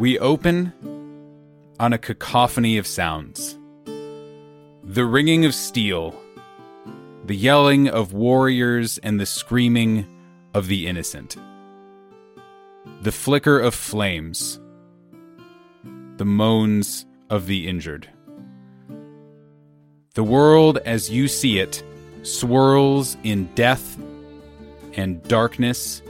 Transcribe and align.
We 0.00 0.18
open 0.18 0.72
on 1.78 1.92
a 1.92 1.98
cacophony 1.98 2.78
of 2.78 2.86
sounds 2.86 3.58
the 4.82 5.04
ringing 5.04 5.44
of 5.44 5.54
steel, 5.54 6.18
the 7.26 7.36
yelling 7.36 7.86
of 7.86 8.14
warriors, 8.14 8.96
and 8.96 9.20
the 9.20 9.26
screaming 9.26 10.06
of 10.54 10.68
the 10.68 10.86
innocent, 10.86 11.36
the 13.02 13.12
flicker 13.12 13.60
of 13.60 13.74
flames, 13.74 14.58
the 16.16 16.24
moans 16.24 17.04
of 17.28 17.46
the 17.46 17.68
injured. 17.68 18.08
The 20.14 20.24
world 20.24 20.78
as 20.78 21.10
you 21.10 21.28
see 21.28 21.58
it 21.58 21.82
swirls 22.22 23.18
in 23.22 23.50
death 23.54 23.98
and 24.94 25.22
darkness 25.24 26.00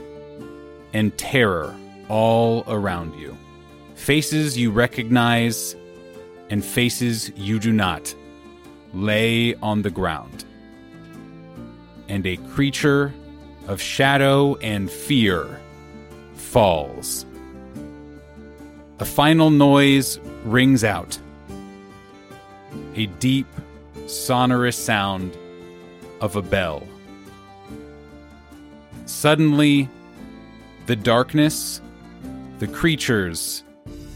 and 0.93 1.17
terror 1.17 1.75
all 2.07 2.63
around 2.69 3.19
you. 3.19 3.37
Faces 4.01 4.57
you 4.57 4.71
recognize 4.71 5.75
and 6.49 6.65
faces 6.65 7.31
you 7.35 7.59
do 7.59 7.71
not 7.71 8.15
lay 8.95 9.53
on 9.57 9.83
the 9.83 9.91
ground. 9.91 10.43
And 12.09 12.25
a 12.25 12.37
creature 12.37 13.13
of 13.67 13.79
shadow 13.79 14.55
and 14.55 14.89
fear 14.89 15.61
falls. 16.33 17.27
A 18.97 19.05
final 19.05 19.51
noise 19.51 20.19
rings 20.45 20.83
out. 20.83 21.19
A 22.95 23.05
deep, 23.05 23.47
sonorous 24.07 24.77
sound 24.77 25.37
of 26.21 26.35
a 26.35 26.41
bell. 26.41 26.87
Suddenly, 29.05 29.87
the 30.87 30.95
darkness, 30.95 31.81
the 32.57 32.67
creatures, 32.67 33.63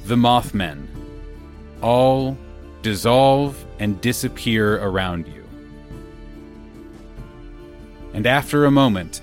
the 0.05 0.15
Mothmen, 0.15 0.87
all 1.81 2.37
dissolve 2.83 3.65
and 3.79 3.99
disappear 4.01 4.77
around 4.77 5.27
you. 5.27 5.43
And 8.13 8.27
after 8.27 8.65
a 8.65 8.71
moment, 8.71 9.21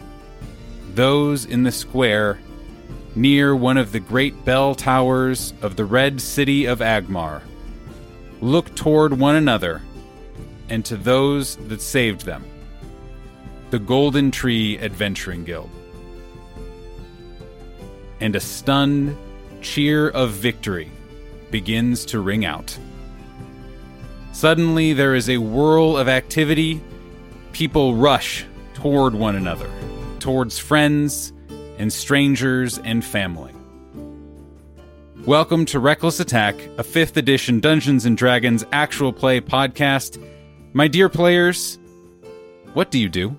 those 0.94 1.44
in 1.44 1.62
the 1.62 1.70
square 1.70 2.40
near 3.14 3.54
one 3.54 3.76
of 3.76 3.92
the 3.92 4.00
great 4.00 4.44
bell 4.44 4.74
towers 4.74 5.54
of 5.62 5.76
the 5.76 5.84
red 5.84 6.20
city 6.20 6.64
of 6.64 6.80
Agmar 6.80 7.42
look 8.40 8.74
toward 8.74 9.18
one 9.18 9.36
another 9.36 9.82
and 10.68 10.84
to 10.84 10.96
those 10.96 11.56
that 11.68 11.80
saved 11.80 12.24
them 12.26 12.44
the 13.70 13.78
Golden 13.78 14.30
Tree 14.30 14.78
Adventuring 14.78 15.44
Guild. 15.44 15.70
And 18.20 18.36
a 18.36 18.40
stunned 18.40 19.16
cheer 19.62 20.08
of 20.08 20.32
victory 20.32 20.90
begins 21.50 22.04
to 22.06 22.20
ring 22.20 22.44
out. 22.44 22.76
Suddenly, 24.32 24.92
there 24.92 25.14
is 25.14 25.28
a 25.28 25.38
whirl 25.38 25.96
of 25.96 26.08
activity. 26.08 26.80
People 27.52 27.94
rush 27.94 28.44
toward 28.74 29.14
one 29.14 29.36
another, 29.36 29.70
towards 30.18 30.58
friends 30.58 31.32
and 31.78 31.92
strangers 31.92 32.78
and 32.78 33.04
family. 33.04 33.52
Welcome 35.26 35.66
to 35.66 35.78
Reckless 35.78 36.18
Attack, 36.18 36.56
a 36.78 36.82
5th 36.82 37.16
edition 37.16 37.60
Dungeons 37.60 38.04
and 38.04 38.16
Dragons 38.16 38.64
actual 38.72 39.12
play 39.12 39.40
podcast. 39.40 40.20
My 40.72 40.88
dear 40.88 41.08
players, 41.08 41.78
what 42.72 42.90
do 42.90 42.98
you 42.98 43.08
do? 43.08 43.38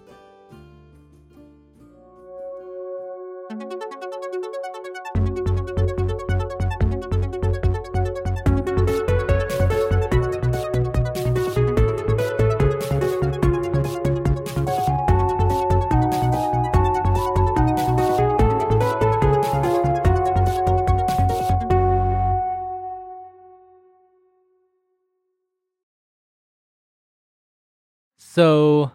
So, 28.35 28.91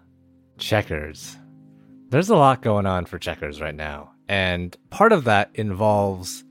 checkers. 0.58 1.36
There's 2.08 2.28
a 2.28 2.34
lot 2.34 2.60
going 2.60 2.86
on 2.86 3.04
for 3.04 3.20
checkers 3.20 3.60
right 3.60 3.72
now. 3.72 4.10
And 4.28 4.76
part 4.90 5.12
of 5.12 5.22
that 5.26 5.50
involves 5.54 6.42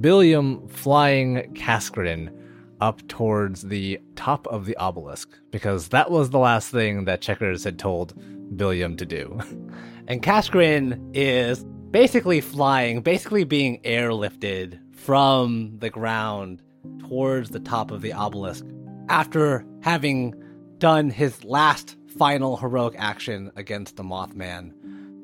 Billiam 0.00 0.66
flying 0.68 1.52
Kaskrin 1.52 2.34
up 2.80 3.06
towards 3.06 3.60
the 3.60 4.00
top 4.16 4.46
of 4.46 4.64
the 4.64 4.74
obelisk, 4.78 5.28
because 5.50 5.88
that 5.88 6.10
was 6.10 6.30
the 6.30 6.38
last 6.38 6.70
thing 6.70 7.04
that 7.04 7.20
Checkers 7.20 7.64
had 7.64 7.78
told 7.78 8.14
Billiam 8.56 8.96
to 8.96 9.04
do. 9.04 9.38
And 10.08 10.22
Kaskrin 10.22 11.10
is 11.12 11.64
basically 11.90 12.40
flying, 12.40 13.02
basically 13.02 13.44
being 13.44 13.82
airlifted 13.82 14.80
from 14.96 15.78
the 15.80 15.90
ground 15.90 16.62
towards 16.98 17.50
the 17.50 17.60
top 17.60 17.90
of 17.90 18.00
the 18.00 18.14
obelisk 18.14 18.64
after 19.10 19.66
having 19.82 20.34
done 20.78 21.10
his 21.10 21.44
last 21.44 21.96
final 22.16 22.56
heroic 22.56 22.94
action 22.98 23.50
against 23.56 23.96
the 23.96 24.02
Mothman 24.02 24.72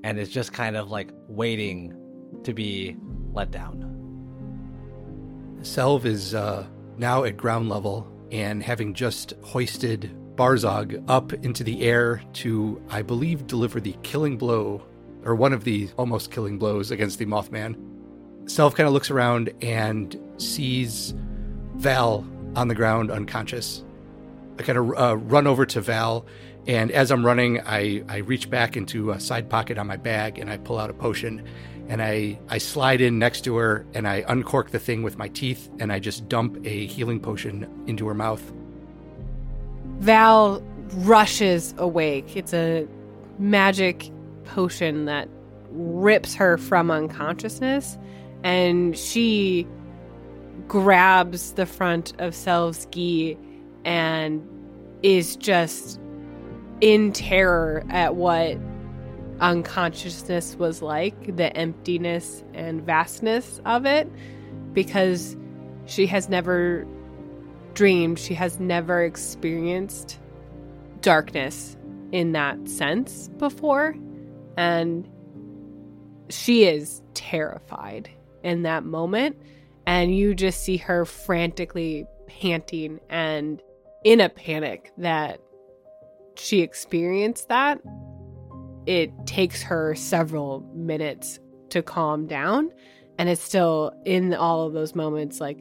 and 0.05 0.19
is 0.19 0.29
just 0.29 0.53
kind 0.53 0.77
of 0.77 0.91
like 0.91 1.11
waiting 1.29 1.95
to 2.45 2.53
be 2.53 2.97
let 3.33 3.51
down. 3.51 3.85
Selv 5.63 6.05
is 6.05 6.35
uh, 6.35 6.67
now 6.97 7.25
at 7.25 7.37
ground 7.37 7.69
level 7.69 8.07
and 8.31 8.63
having 8.63 8.95
just 8.95 9.35
hoisted 9.43 10.11
Barzog 10.37 11.03
up 11.09 11.33
into 11.33 11.65
the 11.65 11.83
air 11.83 12.23
to, 12.35 12.81
I 12.91 13.03
believe, 13.03 13.47
deliver 13.47 13.81
the 13.81 13.97
killing 14.03 14.39
blow, 14.39 14.87
or 15.25 15.35
one 15.35 15.53
of 15.53 15.65
the 15.65 15.89
almost 15.97 16.31
killing 16.31 16.59
blows 16.59 16.91
against 16.91 17.19
the 17.19 17.27
Mothman. 17.27 17.77
Selv 18.47 18.77
kind 18.77 18.87
of 18.87 18.93
looks 18.93 19.11
around 19.11 19.51
and 19.63 20.17
sees 20.37 21.13
Val 21.75 22.25
on 22.55 22.69
the 22.69 22.75
ground 22.75 23.11
unconscious. 23.11 23.85
I 24.59 24.63
kind 24.63 24.79
of 24.79 24.99
uh, 24.99 25.17
run 25.17 25.47
over 25.47 25.67
to 25.67 25.81
Val, 25.81 26.25
and 26.69 26.93
as 26.93 27.11
I'm 27.11 27.25
running, 27.25 27.61
I, 27.63 28.05
I 28.09 28.19
reach 28.19 28.51
back 28.51 28.77
into 28.77 29.11
a 29.11 29.19
side 29.19 29.49
pocket 29.49 29.79
on 29.79 29.87
my 29.87 29.97
bag 29.97 30.39
and 30.39 30.51
I 30.51 30.59
pull 30.59 30.79
out 30.79 30.91
a 30.91 30.95
potion 30.95 31.45
and 31.89 32.03
I, 32.03 32.39
I 32.51 32.59
slide 32.59 33.01
in 33.01 33.19
next 33.19 33.41
to 33.43 33.57
her 33.57 33.87
and 33.95 34.07
I 34.07 34.23
uncork 34.29 34.71
the 34.71 34.79
thing 34.79 35.03
with 35.03 35.17
my 35.17 35.29
teeth 35.29 35.71
and 35.81 35.91
I 35.91 35.99
just 35.99 36.29
dump 36.29 36.59
a 36.67 36.87
healing 36.87 37.21
potion 37.21 37.67
into 37.87 38.07
her 38.07 38.15
mouth. 38.15 38.43
Val 40.01 40.63
rushes 40.97 41.75
awake. 41.79 42.37
It's 42.37 42.53
a 42.53 42.87
magic 43.39 44.11
potion 44.45 45.07
that 45.07 45.29
rips 45.71 46.35
her 46.35 46.59
from 46.59 46.91
unconsciousness, 46.91 47.99
and 48.43 48.97
she 48.97 49.67
grabs 50.67 51.53
the 51.53 51.67
front 51.67 52.13
of 52.19 52.35
Selv's 52.35 52.87
gi 52.87 53.39
and 53.85 54.47
is 55.03 55.37
just 55.37 55.98
in 56.81 57.13
terror 57.13 57.85
at 57.91 58.15
what 58.15 58.57
unconsciousness 59.41 60.57
was 60.57 60.83
like, 60.83 61.37
the 61.37 61.57
emptiness 61.57 62.45
and 62.55 62.83
vastness 62.83 63.61
of 63.65 63.87
it, 63.87 64.11
because 64.73 65.37
she 65.87 66.07
has 66.07 66.29
never 66.29 66.87
dreamed, 67.75 68.19
she 68.19 68.35
has 68.35 68.59
never 68.59 69.05
experienced 69.05 70.19
darkness 71.01 71.77
in 72.13 72.33
that 72.33 72.69
sense 72.69 73.29
before. 73.39 73.95
And 74.57 75.09
she 76.29 76.65
is 76.65 77.01
terrified 77.15 78.11
in 78.43 78.63
that 78.63 78.85
moment. 78.85 79.37
And 79.87 80.15
you 80.15 80.35
just 80.35 80.63
see 80.63 80.77
her 80.79 81.05
frantically 81.05 82.07
panting 82.27 83.01
and 83.09 83.63
in 84.05 84.21
a 84.21 84.29
panic 84.29 84.93
that 84.99 85.41
she 86.39 86.61
experienced 86.61 87.49
that. 87.49 87.81
It 88.87 89.13
takes 89.27 89.63
her 89.63 89.95
several 89.95 90.61
minutes 90.75 91.39
to 91.71 91.83
calm 91.83 92.27
down. 92.27 92.71
And 93.19 93.29
it's 93.29 93.43
still 93.43 93.93
in 94.05 94.33
all 94.35 94.67
of 94.67 94.73
those 94.73 94.95
moments, 94.95 95.41
like 95.41 95.59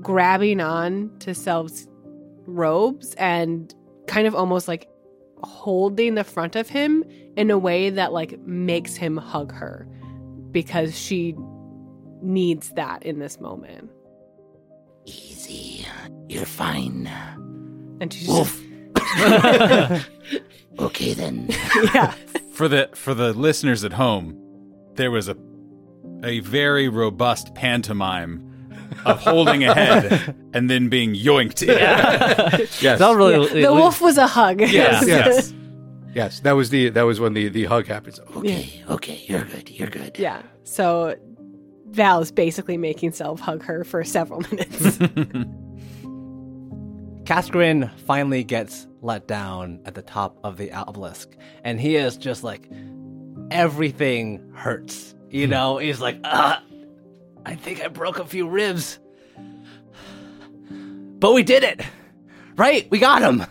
grabbing 0.00 0.60
on 0.60 1.10
to 1.20 1.34
Selv's 1.34 1.88
robes 2.46 3.14
and 3.14 3.74
kind 4.06 4.26
of 4.26 4.34
almost 4.34 4.68
like 4.68 4.88
holding 5.42 6.14
the 6.14 6.24
front 6.24 6.56
of 6.56 6.68
him 6.68 7.04
in 7.36 7.50
a 7.50 7.58
way 7.58 7.90
that 7.90 8.12
like 8.12 8.38
makes 8.40 8.96
him 8.96 9.16
hug 9.16 9.52
her 9.52 9.88
because 10.50 10.98
she 10.98 11.34
needs 12.22 12.70
that 12.70 13.02
in 13.04 13.18
this 13.18 13.40
moment. 13.40 13.90
Easy. 15.06 15.86
You're 16.28 16.46
fine. 16.46 17.10
And 18.00 18.12
she's 18.12 18.28
Wolf. 18.28 18.60
okay 20.78 21.14
then. 21.14 21.48
yeah. 21.94 22.14
for 22.52 22.68
the 22.68 22.88
for 22.94 23.14
the 23.14 23.32
listeners 23.32 23.84
at 23.84 23.92
home, 23.92 24.36
there 24.94 25.10
was 25.10 25.28
a 25.28 25.36
a 26.22 26.40
very 26.40 26.88
robust 26.88 27.54
pantomime 27.54 28.46
of 29.06 29.20
holding 29.20 29.64
a 29.64 29.74
head 29.74 30.34
and 30.52 30.68
then 30.68 30.88
being 30.88 31.14
yoinked. 31.14 31.66
Yeah. 31.66 32.56
Yes. 32.80 32.98
That 32.98 33.16
really, 33.16 33.62
the 33.62 33.72
wolf 33.72 34.00
was 34.00 34.18
a 34.18 34.26
hug. 34.26 34.60
Yes, 34.60 35.06
yes. 35.06 35.54
Yes, 36.14 36.40
that 36.40 36.52
was 36.52 36.70
the 36.70 36.90
that 36.90 37.02
was 37.02 37.20
when 37.20 37.34
the 37.34 37.48
the 37.48 37.64
hug 37.66 37.86
happens. 37.86 38.18
Okay, 38.36 38.82
okay, 38.90 39.22
you're 39.26 39.44
good, 39.44 39.70
you're 39.70 39.88
good. 39.88 40.18
yeah. 40.18 40.42
So 40.64 41.14
Val 41.90 42.20
is 42.20 42.32
basically 42.32 42.76
making 42.76 43.12
Selv 43.12 43.38
hug 43.40 43.62
her 43.62 43.84
for 43.84 44.02
several 44.04 44.40
minutes. 44.50 44.98
Kaskrin 47.24 47.90
finally 48.00 48.42
gets 48.42 48.88
let 49.02 49.26
down 49.26 49.80
at 49.84 49.94
the 49.94 50.02
top 50.02 50.38
of 50.44 50.56
the 50.56 50.72
obelisk, 50.72 51.30
and 51.64 51.80
he 51.80 51.96
is 51.96 52.16
just 52.16 52.44
like 52.44 52.68
everything 53.50 54.52
hurts. 54.54 55.14
You 55.30 55.46
know, 55.46 55.78
he's 55.78 56.00
like, 56.00 56.18
ah, 56.24 56.62
I 57.46 57.54
think 57.54 57.82
I 57.82 57.88
broke 57.88 58.18
a 58.18 58.24
few 58.24 58.48
ribs, 58.48 58.98
but 60.70 61.32
we 61.32 61.42
did 61.42 61.62
it, 61.62 61.80
right? 62.56 62.90
We 62.90 62.98
got 62.98 63.22
him, 63.22 63.44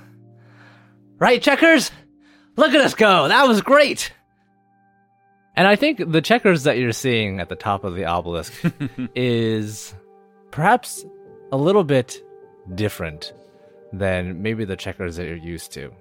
right? 1.18 1.42
Checkers, 1.42 1.92
look 2.56 2.74
at 2.74 2.82
us 2.82 2.94
go! 2.94 3.28
That 3.28 3.48
was 3.48 3.62
great. 3.62 4.12
And 5.56 5.68
I 5.68 5.76
think 5.76 6.12
the 6.12 6.22
checkers 6.22 6.64
that 6.64 6.78
you're 6.78 6.94
seeing 6.94 7.42
at 7.42 7.50
the 7.50 7.56
top 7.56 7.84
of 7.84 7.96
the 7.96 8.06
obelisk 8.06 8.54
is 9.16 9.94
perhaps 10.52 11.06
a 11.52 11.58
little 11.58 11.84
bit 11.84 12.24
different 12.76 13.34
than 13.94 14.42
maybe 14.42 14.66
the 14.66 14.76
checkers 14.76 15.16
that 15.16 15.26
you're 15.26 15.36
used 15.36 15.72
to. 15.74 15.92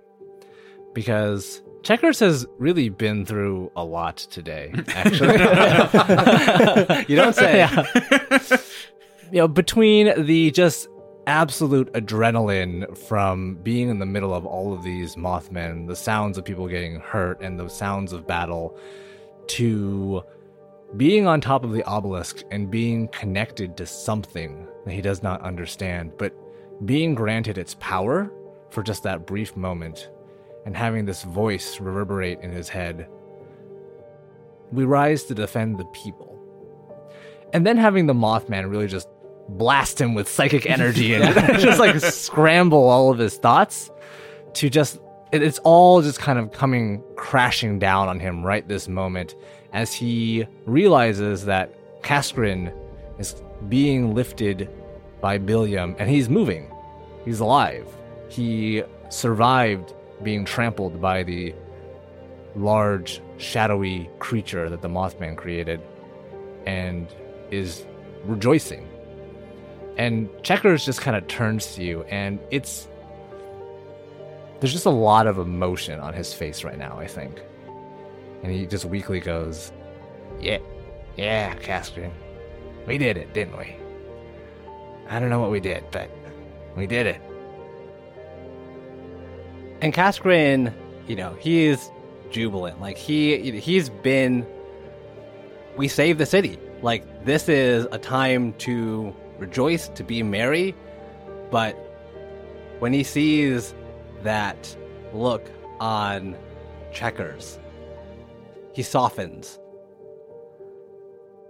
Because 0.95 1.63
checkers 1.83 2.19
has 2.21 2.47
really 2.59 2.89
been 2.89 3.25
through 3.25 3.71
a 3.77 3.85
lot 3.85 4.17
today, 4.17 4.73
actually. 4.89 5.35
you 7.09 7.17
don't 7.17 7.35
say. 7.35 7.59
Yeah. 7.59 7.87
you 9.33 9.39
know, 9.39 9.49
between 9.49 10.25
the 10.25 10.51
just 10.51 10.89
absolute 11.27 11.93
adrenaline 11.93 12.97
from 12.97 13.57
being 13.57 13.91
in 13.91 13.99
the 13.99 14.07
middle 14.07 14.33
of 14.33 14.47
all 14.47 14.73
of 14.73 14.83
these 14.83 15.15
Mothmen, 15.17 15.87
the 15.87 15.97
sounds 15.97 16.39
of 16.39 16.45
people 16.45 16.67
getting 16.69 17.01
hurt, 17.01 17.41
and 17.43 17.61
the 17.61 17.69
sounds 17.69 18.13
of 18.13 18.27
battle, 18.27 18.79
to 19.49 20.23
being 20.97 21.27
on 21.27 21.41
top 21.41 21.65
of 21.65 21.73
the 21.73 21.85
obelisk 21.85 22.43
and 22.51 22.71
being 22.71 23.09
connected 23.09 23.77
to 23.77 23.85
something 23.85 24.67
that 24.87 24.93
he 24.93 25.03
does 25.03 25.23
not 25.23 25.43
understand, 25.43 26.13
but 26.17 26.35
being 26.85 27.15
granted 27.15 27.59
its 27.59 27.75
power 27.81 28.31
for 28.71 28.83
just 28.83 29.03
that 29.03 29.27
brief 29.27 29.57
moment 29.57 30.11
and 30.65 30.77
having 30.77 31.05
this 31.05 31.23
voice 31.23 31.81
reverberate 31.81 32.41
in 32.41 32.53
his 32.53 32.69
head. 32.69 33.09
We 34.71 34.85
rise 34.85 35.25
to 35.25 35.35
defend 35.35 35.79
the 35.79 35.87
people. 35.87 36.39
And 37.53 37.67
then 37.67 37.79
having 37.79 38.07
the 38.07 38.15
Mothman 38.15 38.71
really 38.71 38.87
just 38.87 39.09
blast 39.49 40.01
him 40.01 40.15
with 40.15 40.29
psychic 40.29 40.69
energy 40.69 41.15
and 41.15 41.35
just 41.61 41.81
like 41.81 41.99
scramble 42.01 42.89
all 42.89 43.11
of 43.11 43.19
his 43.19 43.37
thoughts 43.37 43.91
to 44.55 44.69
just 44.69 44.99
it's 45.33 45.59
all 45.61 46.03
just 46.03 46.19
kind 46.19 46.39
of 46.39 46.53
coming 46.53 47.03
crashing 47.17 47.79
down 47.79 48.09
on 48.09 48.21
him 48.21 48.45
right 48.45 48.67
this 48.69 48.89
moment 48.89 49.35
as 49.73 49.93
he 49.93 50.47
realizes 50.67 51.45
that 51.47 51.75
Kaskrin 52.03 52.73
is 53.19 53.43
being 53.69 54.15
lifted 54.15 54.69
by 55.21 55.39
Billiam 55.39 55.97
and 55.99 56.09
he's 56.09 56.29
moving. 56.29 56.73
He's 57.25 57.41
alive. 57.41 57.87
He 58.29 58.83
survived 59.09 59.95
being 60.23 60.45
trampled 60.45 61.01
by 61.01 61.23
the 61.23 61.55
large, 62.57 63.21
shadowy 63.37 64.11
creature 64.19 64.69
that 64.69 64.83
the 64.83 64.89
Mothman 64.89 65.37
created 65.37 65.81
and 66.67 67.07
is 67.51 67.87
rejoicing. 68.25 68.87
And 69.97 70.29
Checkers 70.43 70.85
just 70.85 71.01
kind 71.01 71.17
of 71.17 71.27
turns 71.27 71.75
to 71.75 71.83
you 71.83 72.03
and 72.05 72.39
it's 72.51 72.89
there's 74.61 74.73
just 74.73 74.87
a 74.87 74.91
lot 74.91 75.27
of 75.29 75.39
emotion 75.39 76.01
on 76.01 76.15
his 76.15 76.35
face 76.35 76.65
right 76.65 76.77
now, 76.77 76.99
I 76.99 77.07
think. 77.07 77.41
And 78.43 78.53
he 78.53 78.67
just 78.67 78.85
weakly 78.85 79.21
goes, 79.21 79.73
Yeah, 80.41 80.59
yeah, 81.17 81.55
Caspian. 81.55 82.13
We 82.87 82.99
did 82.99 83.17
it, 83.17 83.33
didn't 83.33 83.57
we? 83.57 83.77
I 85.09 85.19
don't 85.21 85.31
know 85.31 85.41
what 85.41 85.51
we 85.51 85.61
did, 85.61 85.85
but 85.91 86.11
we 86.77 86.87
did 86.87 87.07
it. 87.07 87.21
And 89.81 89.93
Kaskrin, 89.95 90.73
you 91.07 91.17
know, 91.17 91.35
he 91.41 91.65
is 91.67 91.91
jubilant. 92.31 92.81
Like 92.81 92.97
he 92.99 93.51
he's 93.61 93.89
been 93.89 94.47
we 95.77 95.89
saved 95.89 96.19
the 96.19 96.27
city. 96.27 96.59
Like 96.83 97.25
this 97.25 97.49
is 97.49 97.87
a 97.93 97.99
time 97.99 98.53
to 98.59 99.15
rejoice, 99.39 99.89
to 99.91 100.03
be 100.05 100.23
merry, 100.23 100.75
but 101.51 101.75
when 102.81 102.93
he 102.93 103.03
sees 103.05 103.75
that 104.23 104.77
look 105.13 105.49
on 105.81 106.37
Checkers, 106.93 107.59
he 108.73 108.83
softens. 108.83 109.59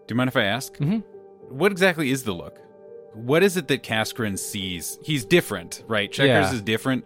Do 0.06 0.12
you 0.12 0.16
mind 0.16 0.28
if 0.28 0.36
I 0.36 0.44
ask? 0.44 0.76
Mhm. 0.78 1.02
What 1.48 1.72
exactly 1.72 2.10
is 2.10 2.24
the 2.24 2.32
look? 2.32 2.58
What 3.14 3.42
is 3.42 3.56
it 3.56 3.68
that 3.68 3.82
Kaskrin 3.82 4.38
sees? 4.38 4.98
He's 5.02 5.24
different, 5.24 5.82
right? 5.88 6.10
Checkers 6.10 6.50
Yeah. 6.50 6.54
is 6.54 6.62
different, 6.62 7.04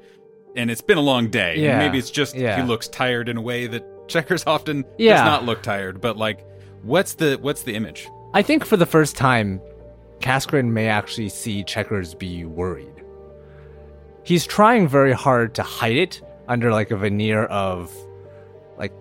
and 0.57 0.71
it's 0.71 0.81
been 0.83 0.99
a 0.99 1.03
long 1.03 1.29
day. 1.31 1.57
Yeah. 1.59 1.79
Maybe 1.79 1.99
it's 1.99 2.11
just 2.11 2.35
Yeah. 2.37 2.61
he 2.61 2.67
looks 2.67 2.89
tired 2.89 3.29
in 3.29 3.37
a 3.37 3.43
way 3.43 3.67
that 3.67 4.09
Checkers 4.09 4.45
often 4.47 4.85
Yeah. 4.99 5.15
does 5.15 5.25
not 5.25 5.45
look 5.45 5.63
tired. 5.63 6.01
But 6.01 6.17
like, 6.17 6.45
what's 6.83 7.15
the 7.15 7.39
what's 7.41 7.63
the 7.63 7.75
image? 7.75 8.09
I 8.35 8.43
think 8.43 8.65
for 8.65 8.77
the 8.77 8.87
first 8.87 9.17
time, 9.17 9.61
Kaskrin 10.21 10.67
may 10.71 10.89
actually 10.89 11.29
see 11.29 11.63
Checkers 11.65 12.15
be 12.15 12.45
worried. 12.45 12.89
He's 14.25 14.47
trying 14.47 14.87
very 14.89 15.13
hard 15.13 15.55
to 15.55 15.63
hide 15.63 15.97
it 15.97 16.21
under 16.49 16.71
like 16.71 16.91
a 16.91 16.97
veneer 16.97 17.45
of 17.45 17.93
like 18.79 18.93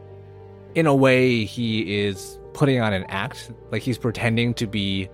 in 0.75 0.87
a 0.87 0.95
way 0.95 1.43
he 1.45 2.01
is 2.05 2.39
putting 2.53 2.79
on 2.81 2.93
an 2.93 3.03
act, 3.09 3.51
like 3.71 3.81
he's 3.81 3.97
pretending 3.97 4.53
to 4.55 4.67
be 4.67 5.09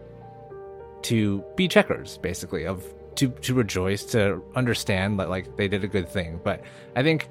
to 1.08 1.44
be 1.56 1.68
Checkers 1.68 2.18
basically 2.18 2.66
of 2.66 2.84
to 3.16 3.30
to 3.30 3.54
rejoice, 3.54 4.04
to 4.06 4.42
understand 4.56 5.20
that 5.20 5.30
like 5.30 5.58
they 5.58 5.68
did 5.68 5.84
a 5.84 5.88
good 5.88 6.08
thing. 6.10 6.40
But 6.44 6.62
I 6.96 7.04
think 7.04 7.30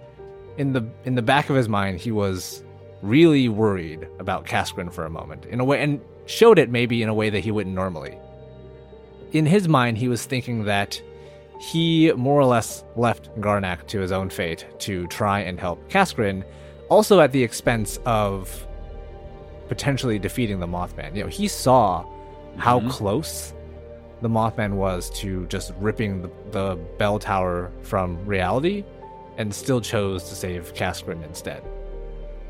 in 0.58 0.72
the 0.72 0.88
in 1.04 1.14
the 1.14 1.22
back 1.22 1.50
of 1.50 1.56
his 1.56 1.68
mind 1.68 2.00
he 2.00 2.10
was 2.10 2.64
really 3.02 3.48
worried 3.48 4.08
about 4.18 4.46
Kaskrin 4.46 4.92
for 4.92 5.04
a 5.04 5.10
moment 5.10 5.44
in 5.46 5.60
a 5.60 5.64
way 5.64 5.82
and 5.82 6.00
showed 6.26 6.58
it 6.58 6.70
maybe 6.70 7.02
in 7.02 7.08
a 7.08 7.14
way 7.14 7.30
that 7.30 7.40
he 7.40 7.50
wouldn't 7.50 7.74
normally. 7.74 8.18
In 9.32 9.46
his 9.46 9.68
mind, 9.68 9.98
he 9.98 10.08
was 10.08 10.24
thinking 10.24 10.64
that 10.64 11.00
he 11.60 12.12
more 12.12 12.40
or 12.40 12.46
less 12.46 12.84
left 12.96 13.34
Garnak 13.40 13.86
to 13.88 14.00
his 14.00 14.12
own 14.12 14.30
fate 14.30 14.66
to 14.80 15.06
try 15.08 15.40
and 15.40 15.58
help 15.58 15.88
Kaskrin, 15.88 16.44
also 16.88 17.20
at 17.20 17.32
the 17.32 17.42
expense 17.42 17.98
of 18.06 18.66
potentially 19.68 20.18
defeating 20.18 20.60
the 20.60 20.66
Mothman. 20.66 21.14
You 21.14 21.24
know, 21.24 21.28
he 21.28 21.48
saw 21.48 22.04
how 22.56 22.80
mm-hmm. 22.80 22.88
close 22.88 23.52
the 24.22 24.28
Mothman 24.28 24.74
was 24.74 25.10
to 25.20 25.46
just 25.46 25.72
ripping 25.78 26.22
the, 26.22 26.30
the 26.50 26.78
bell 26.98 27.18
tower 27.18 27.70
from 27.82 28.24
reality 28.24 28.84
and 29.36 29.54
still 29.54 29.80
chose 29.80 30.24
to 30.30 30.34
save 30.34 30.72
Kaskrin 30.74 31.22
instead. 31.24 31.62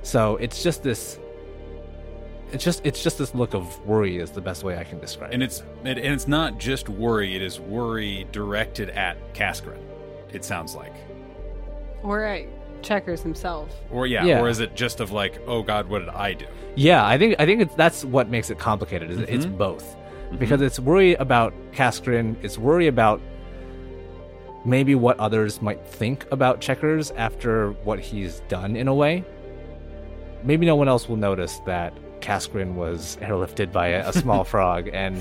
So 0.02 0.36
it's 0.36 0.62
just 0.62 0.82
this 0.82 1.18
it's 2.52 2.62
just 2.62 2.86
it's 2.86 3.02
just 3.02 3.18
this 3.18 3.34
look 3.34 3.54
of 3.54 3.84
worry 3.84 4.18
is 4.18 4.30
the 4.30 4.40
best 4.40 4.62
way 4.62 4.78
I 4.78 4.84
can 4.84 5.00
describe 5.00 5.32
And 5.32 5.42
it. 5.42 5.46
it's 5.46 5.62
and 5.84 5.98
and 5.98 6.14
it's 6.14 6.28
not 6.28 6.58
just 6.58 6.88
worry; 6.88 7.34
it 7.34 7.42
is 7.42 7.58
worry 7.58 8.26
directed 8.30 8.90
at 8.90 9.34
Kaskrin. 9.34 9.82
It 10.32 10.44
sounds 10.44 10.74
like, 10.74 10.94
or 12.04 12.22
at 12.24 12.46
Checkers 12.82 13.20
himself. 13.20 13.68
or 13.90 14.06
yeah, 14.06 14.24
Yeah. 14.24 14.40
or 14.40 14.48
is 14.48 14.60
it 14.60 14.76
just 14.76 15.00
of 15.00 15.10
like, 15.10 15.40
oh 15.46 15.62
God, 15.62 15.88
what 15.88 16.00
did 16.00 16.10
I 16.10 16.34
do? 16.34 16.46
Yeah, 16.76 17.04
I 17.04 17.18
think 17.18 17.34
I 17.40 17.46
think 17.46 17.62
it's, 17.62 17.74
that's 17.74 18.04
what 18.04 18.28
makes 18.28 18.50
it 18.50 18.58
complicated. 18.58 19.10
Is 19.10 19.18
it's 19.20 19.46
mm-hmm. 19.46 19.56
both 19.56 19.96
because 20.38 20.58
mm-hmm. 20.58 20.66
it's 20.66 20.78
worry 20.78 21.14
about 21.14 21.54
Kaskrin, 21.72 22.36
it's 22.42 22.58
worry 22.58 22.86
about 22.86 23.20
maybe 24.64 24.94
what 24.94 25.18
others 25.18 25.62
might 25.62 25.84
think 25.86 26.26
about 26.30 26.60
Checkers 26.60 27.12
after 27.12 27.70
what 27.84 28.00
he's 28.00 28.40
done 28.48 28.76
in 28.76 28.88
a 28.88 28.94
way. 28.94 29.24
Maybe 30.42 30.66
no 30.66 30.76
one 30.76 30.88
else 30.88 31.08
will 31.08 31.16
notice 31.16 31.60
that 31.66 31.94
Kaskrin 32.20 32.74
was 32.74 33.16
airlifted 33.20 33.72
by 33.72 33.88
a, 33.88 34.08
a 34.08 34.12
small 34.12 34.44
frog, 34.52 34.90
and 34.92 35.16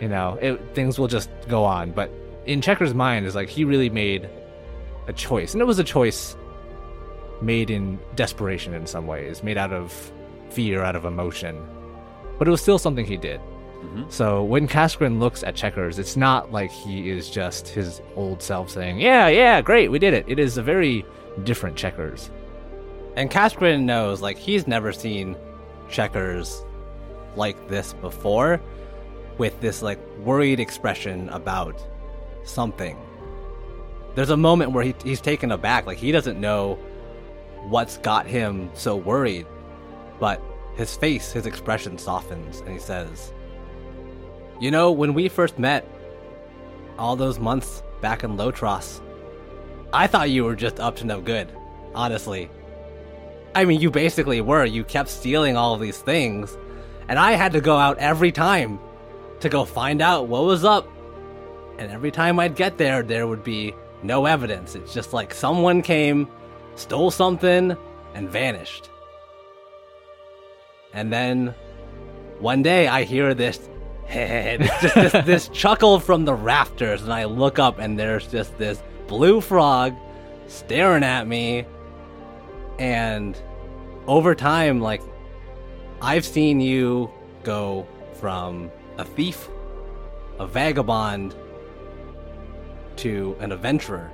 you 0.00 0.08
know 0.08 0.38
it, 0.42 0.60
things 0.74 0.98
will 0.98 1.08
just 1.08 1.30
go 1.48 1.64
on. 1.64 1.92
But 1.92 2.10
in 2.46 2.60
Checkers' 2.60 2.94
mind, 2.94 3.26
is 3.26 3.34
like 3.34 3.48
he 3.48 3.64
really 3.64 3.90
made 3.90 4.28
a 5.06 5.12
choice, 5.12 5.52
and 5.52 5.60
it 5.60 5.66
was 5.66 5.78
a 5.78 5.84
choice 5.84 6.36
made 7.40 7.70
in 7.70 7.98
desperation 8.14 8.74
in 8.74 8.86
some 8.86 9.06
ways, 9.06 9.42
made 9.42 9.58
out 9.58 9.72
of 9.72 10.12
fear, 10.50 10.82
out 10.82 10.96
of 10.96 11.04
emotion. 11.04 11.60
But 12.38 12.48
it 12.48 12.50
was 12.50 12.60
still 12.60 12.78
something 12.78 13.04
he 13.04 13.16
did. 13.16 13.40
Mm-hmm. 13.82 14.04
So 14.10 14.44
when 14.44 14.68
Kaskrin 14.68 15.18
looks 15.18 15.42
at 15.42 15.56
Checkers, 15.56 15.98
it's 15.98 16.16
not 16.16 16.52
like 16.52 16.70
he 16.70 17.10
is 17.10 17.28
just 17.28 17.68
his 17.68 18.00
old 18.16 18.42
self 18.42 18.70
saying, 18.70 19.00
"Yeah, 19.00 19.28
yeah, 19.28 19.60
great, 19.60 19.90
we 19.90 19.98
did 19.98 20.14
it." 20.14 20.24
It 20.28 20.38
is 20.38 20.56
a 20.56 20.62
very 20.62 21.04
different 21.44 21.76
Checkers. 21.76 22.30
And 23.16 23.30
Kaskrin 23.30 23.82
knows, 23.82 24.22
like 24.22 24.38
he's 24.38 24.66
never 24.66 24.92
seen 24.92 25.36
Checkers 25.90 26.64
like 27.36 27.68
this 27.68 27.92
before, 27.94 28.60
with 29.38 29.60
this 29.60 29.82
like 29.82 29.98
worried 30.18 30.60
expression 30.60 31.28
about 31.30 31.76
something. 32.44 32.96
There's 34.14 34.30
a 34.30 34.36
moment 34.36 34.72
where 34.72 34.84
he, 34.84 34.94
he's 35.02 35.20
taken 35.20 35.52
aback, 35.52 35.86
like 35.86 35.98
he 35.98 36.12
doesn't 36.12 36.40
know 36.40 36.78
what's 37.68 37.98
got 37.98 38.26
him 38.26 38.70
so 38.74 38.96
worried, 38.96 39.46
but 40.20 40.40
his 40.76 40.96
face, 40.96 41.32
his 41.32 41.46
expression 41.46 41.98
softens, 41.98 42.60
and 42.60 42.70
he 42.70 42.78
says, 42.78 43.32
You 44.62 44.70
know, 44.70 44.92
when 44.92 45.12
we 45.12 45.28
first 45.28 45.58
met, 45.58 45.84
all 46.96 47.16
those 47.16 47.40
months 47.40 47.82
back 48.00 48.22
in 48.22 48.36
Lotros, 48.36 49.02
I 49.92 50.06
thought 50.06 50.30
you 50.30 50.44
were 50.44 50.54
just 50.54 50.78
up 50.78 50.94
to 50.98 51.04
no 51.04 51.20
good, 51.20 51.48
honestly. 51.96 52.48
I 53.56 53.64
mean, 53.64 53.80
you 53.80 53.90
basically 53.90 54.40
were. 54.40 54.64
You 54.64 54.84
kept 54.84 55.08
stealing 55.08 55.56
all 55.56 55.76
these 55.78 55.98
things, 55.98 56.56
and 57.08 57.18
I 57.18 57.32
had 57.32 57.50
to 57.54 57.60
go 57.60 57.76
out 57.76 57.98
every 57.98 58.30
time 58.30 58.78
to 59.40 59.48
go 59.48 59.64
find 59.64 60.00
out 60.00 60.28
what 60.28 60.44
was 60.44 60.64
up. 60.64 60.86
And 61.78 61.90
every 61.90 62.12
time 62.12 62.38
I'd 62.38 62.54
get 62.54 62.78
there, 62.78 63.02
there 63.02 63.26
would 63.26 63.42
be 63.42 63.74
no 64.04 64.26
evidence. 64.26 64.76
It's 64.76 64.94
just 64.94 65.12
like 65.12 65.34
someone 65.34 65.82
came, 65.82 66.28
stole 66.76 67.10
something, 67.10 67.76
and 68.14 68.30
vanished. 68.30 68.90
And 70.94 71.12
then 71.12 71.52
one 72.38 72.62
day 72.62 72.86
I 72.86 73.02
hear 73.02 73.34
this, 73.34 73.58
just 74.12 74.94
this, 74.94 75.12
this 75.26 75.48
chuckle 75.48 75.98
from 75.98 76.24
the 76.24 76.34
rafters, 76.34 77.02
and 77.02 77.12
I 77.12 77.24
look 77.24 77.58
up 77.58 77.78
and 77.78 77.98
there's 77.98 78.26
just 78.26 78.56
this 78.58 78.82
blue 79.06 79.40
frog 79.40 79.94
staring 80.46 81.02
at 81.02 81.26
me. 81.26 81.66
And 82.78 83.40
over 84.06 84.34
time, 84.34 84.80
like, 84.80 85.02
I've 86.00 86.24
seen 86.24 86.60
you 86.60 87.10
go 87.42 87.86
from 88.14 88.70
a 88.98 89.04
thief, 89.04 89.48
a 90.38 90.46
vagabond, 90.46 91.34
to 92.96 93.36
an 93.40 93.52
adventurer, 93.52 94.10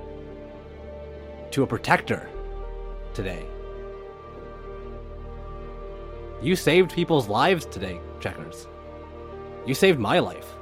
to 1.51 1.63
a 1.63 1.67
protector 1.67 2.29
today. 3.13 3.45
You 6.41 6.55
saved 6.55 6.93
people's 6.93 7.27
lives 7.27 7.65
today, 7.65 7.99
Checkers. 8.21 8.67
You 9.65 9.73
saved 9.73 9.99
my 9.99 10.19
life. 10.19 10.55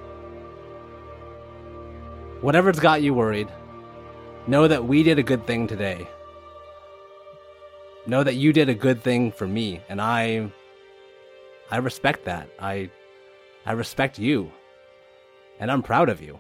Whatever's 2.42 2.80
got 2.80 3.02
you 3.02 3.14
worried, 3.14 3.48
know 4.48 4.68
that 4.68 4.86
we 4.86 5.04
did 5.04 5.18
a 5.18 5.24
good 5.24 5.46
thing 5.48 5.68
today. 5.68 6.08
Know 8.06 8.24
that 8.24 8.36
you 8.36 8.54
did 8.54 8.70
a 8.70 8.76
good 8.76 9.02
thing 9.02 9.32
for 9.32 9.48
me, 9.48 9.82
and 9.90 10.02
I 10.02 10.52
I 11.70 11.78
respect 11.78 12.26
that. 12.26 12.50
I 12.60 12.90
I 13.66 13.74
respect 13.74 14.20
you. 14.20 14.52
And 15.60 15.72
I'm 15.72 15.82
proud 15.82 16.10
of 16.10 16.22
you. 16.22 16.40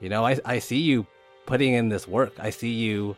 You 0.00 0.08
know, 0.08 0.26
I 0.26 0.38
I 0.44 0.58
see 0.58 0.80
you 0.80 1.06
putting 1.46 1.72
in 1.74 1.88
this 1.88 2.08
work. 2.08 2.32
I 2.38 2.50
see 2.50 2.72
you 2.72 3.16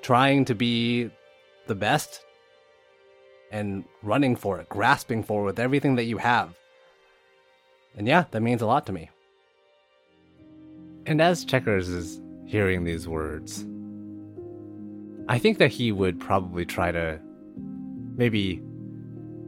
trying 0.00 0.44
to 0.46 0.54
be 0.54 1.10
the 1.66 1.74
best 1.74 2.24
and 3.50 3.84
running 4.02 4.36
for 4.36 4.60
it, 4.60 4.68
grasping 4.68 5.22
for 5.22 5.42
it 5.42 5.44
with 5.46 5.58
everything 5.58 5.96
that 5.96 6.04
you 6.04 6.18
have. 6.18 6.54
And 7.96 8.06
yeah, 8.06 8.24
that 8.30 8.40
means 8.42 8.62
a 8.62 8.66
lot 8.66 8.86
to 8.86 8.92
me. 8.92 9.10
And 11.06 11.20
as 11.22 11.44
Checkers 11.44 11.88
is 11.88 12.20
hearing 12.46 12.84
these 12.84 13.08
words, 13.08 13.64
I 15.28 15.38
think 15.38 15.58
that 15.58 15.70
he 15.70 15.92
would 15.92 16.20
probably 16.20 16.64
try 16.64 16.92
to 16.92 17.20
maybe 18.16 18.62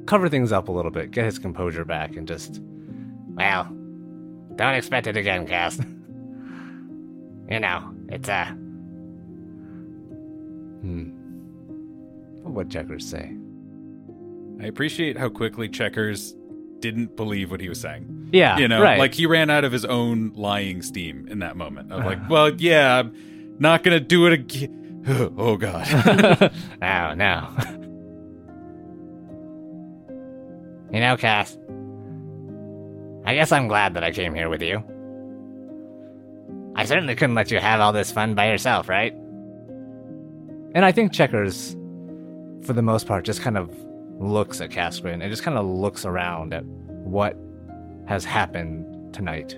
cover 0.07 0.28
things 0.28 0.52
up 0.52 0.69
a 0.69 0.73
little 0.73 0.90
bit, 0.90 1.11
get 1.11 1.25
his 1.25 1.38
composure 1.38 1.85
back, 1.85 2.16
and 2.16 2.26
just, 2.26 2.61
Well, 3.35 3.64
don't 4.57 4.75
expect 4.75 5.07
it 5.07 5.16
again, 5.16 5.47
Cass. 5.47 5.78
you 7.50 7.61
know, 7.61 7.95
it's 8.09 8.28
uh 8.28 8.47
hmm. 10.80 11.11
What 12.42 12.54
would 12.54 12.71
Checkers 12.71 13.07
say? 13.07 13.37
I 14.61 14.67
appreciate 14.67 15.17
how 15.17 15.29
quickly 15.29 15.69
Checkers 15.69 16.35
didn't 16.81 17.17
believe 17.17 17.50
what 17.50 17.61
he 17.61 17.69
was 17.69 17.81
saying. 17.81 18.29
Yeah, 18.33 18.59
You 18.59 18.69
know, 18.69 18.83
right. 18.83 18.99
like 18.99 19.14
he 19.14 19.26
ran 19.26 19.50
out 19.50 19.64
of 19.64 19.73
his 19.73 19.85
own 19.85 20.33
lying 20.35 20.83
steam 20.83 21.26
in 21.29 21.40
that 21.40 21.57
moment. 21.57 21.93
Of 21.93 22.05
like, 22.05 22.19
uh-huh. 22.19 22.26
well, 22.31 22.55
yeah, 22.55 22.99
I'm 22.99 23.57
not 23.59 23.83
gonna 23.83 24.00
do 24.00 24.26
it 24.26 24.33
again. 24.33 25.05
oh 25.38 25.57
God. 25.57 25.87
oh 26.83 27.14
no. 27.14 27.49
you 30.93 31.00
know, 31.00 31.17
Cass. 31.17 31.57
I 33.25 33.35
guess 33.35 33.52
I'm 33.52 33.69
glad 33.69 33.95
that 33.95 34.05
I 34.05 34.12
came 34.12 34.35
here 34.35 34.49
with 34.49 34.62
you. 34.62 34.83
I 36.75 36.85
certainly 36.85 37.14
couldn't 37.14 37.35
let 37.35 37.50
you 37.50 37.59
have 37.59 37.81
all 37.81 37.93
this 37.93 38.11
fun 38.11 38.35
by 38.35 38.49
yourself, 38.49 38.88
right? 38.88 39.12
And 40.73 40.85
I 40.85 40.93
think 40.93 41.12
Checkers, 41.12 41.76
for 42.64 42.73
the 42.73 42.83
most 42.83 43.07
part, 43.07 43.25
just 43.25 43.43
kind 43.43 43.59
of 43.59 43.71
looks 44.21 44.61
at 44.61 44.71
Kaskrin 44.71 45.23
and 45.23 45.31
just 45.31 45.43
kind 45.43 45.59
of 45.59 45.67
looks 45.67 46.05
around 46.05 46.53
at 46.53 46.65
what 46.65 47.37
has 48.07 48.25
happened 48.25 49.15
tonight. 49.15 49.55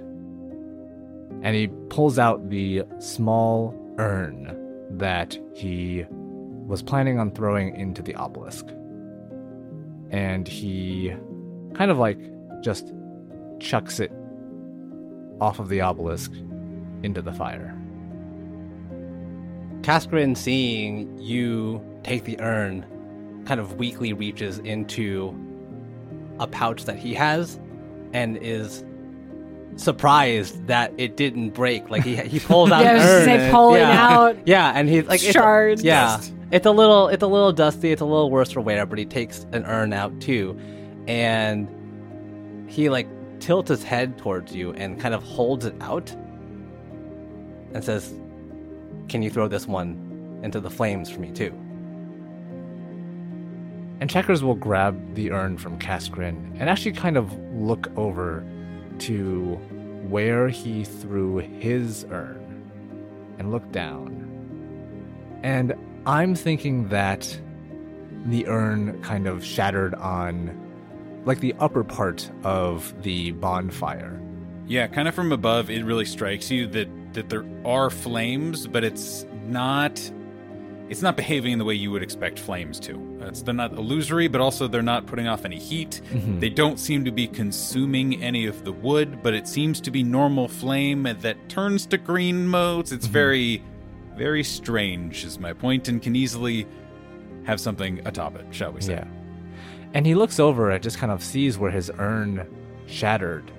And 1.42 1.56
he 1.56 1.68
pulls 1.88 2.18
out 2.18 2.48
the 2.48 2.84
small 2.98 3.74
urn 3.98 4.56
that 4.98 5.36
he 5.54 6.06
was 6.08 6.82
planning 6.82 7.18
on 7.18 7.32
throwing 7.32 7.74
into 7.74 8.02
the 8.02 8.14
obelisk. 8.14 8.66
And 10.10 10.46
he 10.46 11.12
kind 11.74 11.90
of 11.90 11.98
like 11.98 12.18
just 12.62 12.92
chucks 13.58 13.98
it 13.98 14.12
off 15.40 15.58
of 15.58 15.68
the 15.68 15.80
obelisk 15.80 16.32
into 17.02 17.20
the 17.20 17.32
fire. 17.32 17.76
Kaskrin, 19.80 20.36
seeing 20.36 21.18
you 21.18 21.84
take 22.04 22.22
the 22.22 22.38
urn, 22.40 22.86
kind 23.44 23.60
of 23.60 23.74
weakly 23.74 24.12
reaches 24.12 24.58
into 24.60 25.34
a 26.38 26.46
pouch 26.46 26.84
that 26.84 26.98
he 26.98 27.14
has 27.14 27.58
and 28.12 28.36
is 28.38 28.84
surprised 29.76 30.66
that 30.66 30.92
it 30.98 31.16
didn't 31.16 31.50
break. 31.50 31.88
Like 31.90 32.04
he 32.04 32.16
he 32.16 32.40
pulls 32.40 32.70
out 32.72 32.84
Yeah, 32.84 32.96
an 32.96 33.00
urn. 33.00 33.24
say 33.24 33.36
and- 33.46 33.52
pulling 33.52 33.80
yeah. 33.80 34.08
out 34.08 34.36
Yeah, 34.46 34.72
and 34.74 34.88
he's 34.88 35.06
like 35.06 35.22
it's 35.22 35.32
shards. 35.32 35.82
yeah, 35.82 36.20
it's 36.50 36.66
a 36.66 36.70
little 36.70 37.08
it's 37.08 37.22
a 37.22 37.26
little 37.26 37.52
dusty. 37.52 37.90
It's 37.92 38.02
a 38.02 38.06
little 38.06 38.30
worse 38.30 38.50
for 38.52 38.60
wear, 38.60 38.84
but 38.86 38.98
he 38.98 39.04
takes 39.06 39.46
an 39.52 39.64
urn 39.64 39.92
out 39.92 40.20
too, 40.20 40.58
and 41.08 41.68
he 42.68 42.88
like 42.90 43.08
tilts 43.40 43.68
his 43.70 43.82
head 43.82 44.18
towards 44.18 44.54
you 44.54 44.72
and 44.74 45.00
kind 45.00 45.14
of 45.14 45.22
holds 45.22 45.64
it 45.64 45.74
out 45.80 46.10
and 47.72 47.82
says, 47.82 48.12
"Can 49.08 49.22
you 49.22 49.30
throw 49.30 49.48
this 49.48 49.66
one 49.66 50.40
into 50.42 50.60
the 50.60 50.70
flames 50.70 51.08
for 51.10 51.20
me 51.20 51.30
too?" 51.30 51.52
And 54.02 54.10
Checkers 54.10 54.42
will 54.42 54.56
grab 54.56 55.14
the 55.14 55.30
urn 55.30 55.56
from 55.56 55.78
Kaskrin 55.78 56.56
and 56.58 56.68
actually 56.68 56.90
kind 56.90 57.16
of 57.16 57.32
look 57.54 57.88
over 57.96 58.44
to 58.98 59.54
where 60.08 60.48
he 60.48 60.82
threw 60.82 61.36
his 61.36 62.04
urn 62.10 62.68
and 63.38 63.52
look 63.52 63.70
down. 63.70 65.38
And 65.44 65.74
I'm 66.04 66.34
thinking 66.34 66.88
that 66.88 67.40
the 68.26 68.44
urn 68.48 69.00
kind 69.02 69.28
of 69.28 69.44
shattered 69.44 69.94
on 69.94 70.50
like 71.24 71.38
the 71.38 71.54
upper 71.60 71.84
part 71.84 72.28
of 72.42 73.00
the 73.04 73.30
bonfire. 73.30 74.20
Yeah, 74.66 74.88
kind 74.88 75.06
of 75.06 75.14
from 75.14 75.30
above, 75.30 75.70
it 75.70 75.84
really 75.84 76.06
strikes 76.06 76.50
you 76.50 76.66
that 76.66 76.88
that 77.12 77.28
there 77.28 77.44
are 77.64 77.88
flames, 77.88 78.66
but 78.66 78.82
it's 78.82 79.24
not 79.46 80.00
it's 80.92 81.02
not 81.02 81.16
behaving 81.16 81.52
in 81.52 81.58
the 81.58 81.64
way 81.64 81.72
you 81.72 81.90
would 81.90 82.02
expect 82.02 82.38
flames 82.38 82.78
to. 82.80 83.18
It's 83.22 83.42
they're 83.42 83.54
not 83.54 83.72
illusory, 83.72 84.28
but 84.28 84.42
also 84.42 84.68
they're 84.68 84.82
not 84.82 85.06
putting 85.06 85.26
off 85.26 85.46
any 85.46 85.58
heat. 85.58 86.02
Mm-hmm. 86.10 86.38
They 86.38 86.50
don't 86.50 86.78
seem 86.78 87.04
to 87.06 87.10
be 87.10 87.26
consuming 87.26 88.22
any 88.22 88.44
of 88.44 88.62
the 88.64 88.72
wood, 88.72 89.22
but 89.22 89.32
it 89.32 89.48
seems 89.48 89.80
to 89.80 89.90
be 89.90 90.02
normal 90.02 90.48
flame 90.48 91.04
that 91.04 91.48
turns 91.48 91.86
to 91.86 91.96
green 91.96 92.46
motes. 92.46 92.92
It's 92.92 93.06
mm-hmm. 93.06 93.12
very 93.12 93.62
very 94.16 94.44
strange 94.44 95.24
is 95.24 95.38
my 95.38 95.54
point 95.54 95.88
and 95.88 96.02
can 96.02 96.14
easily 96.14 96.66
have 97.44 97.58
something 97.58 98.06
atop 98.06 98.36
it, 98.36 98.44
shall 98.50 98.70
we 98.70 98.82
say. 98.82 98.92
Yeah. 98.92 99.06
And 99.94 100.04
he 100.04 100.14
looks 100.14 100.38
over 100.38 100.70
and 100.70 100.82
just 100.82 100.98
kind 100.98 101.10
of 101.10 101.24
sees 101.24 101.56
where 101.56 101.70
his 101.70 101.90
urn 101.98 102.46
shattered. 102.86 103.50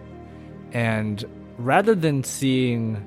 And 0.72 1.26
rather 1.58 1.96
than 1.96 2.24
seeing 2.24 3.04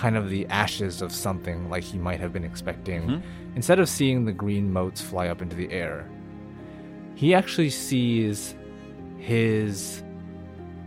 kind 0.00 0.16
of 0.16 0.30
the 0.30 0.46
ashes 0.46 1.02
of 1.02 1.12
something 1.12 1.68
like 1.68 1.84
he 1.84 1.98
might 1.98 2.18
have 2.20 2.32
been 2.32 2.42
expecting, 2.42 3.02
Mhm. 3.02 3.22
instead 3.54 3.78
of 3.78 3.86
seeing 3.86 4.24
the 4.24 4.32
green 4.32 4.72
motes 4.72 4.98
fly 5.02 5.28
up 5.28 5.42
into 5.42 5.54
the 5.54 5.70
air, 5.70 6.06
he 7.16 7.34
actually 7.34 7.68
sees 7.68 8.54
his 9.18 10.02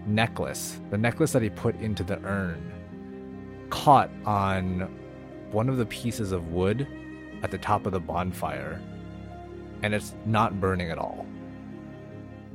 necklace, 0.08 0.82
the 0.89 0.98
necklace 0.98 1.32
that 1.32 1.43
he 1.43 1.50
put 1.51 1.75
into 1.79 2.03
the 2.03 2.20
urn, 2.25 2.60
caught 3.70 4.10
on 4.25 4.89
one 5.51 5.70
of 5.70 5.77
the 5.77 5.86
pieces 5.86 6.32
of 6.32 6.51
wood 6.51 6.88
at 7.43 7.51
the 7.51 7.58
top 7.60 7.86
of 7.86 7.91
the 7.93 8.00
bonfire 8.00 8.82
and 9.84 9.93
it's 9.93 10.15
not 10.25 10.60
burning 10.60 10.89
at 10.89 10.98
all. 10.98 11.27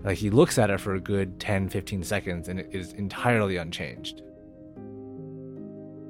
Like 0.03 0.19
he 0.19 0.29
looks 0.31 0.59
at 0.59 0.71
it 0.71 0.81
for 0.81 0.95
a 0.97 1.01
good 1.01 1.39
10, 1.39 1.69
15 1.69 2.03
seconds 2.03 2.49
and 2.49 2.59
it 2.59 2.69
is 2.73 2.95
entirely 2.95 3.59
unchanged. 3.59 4.23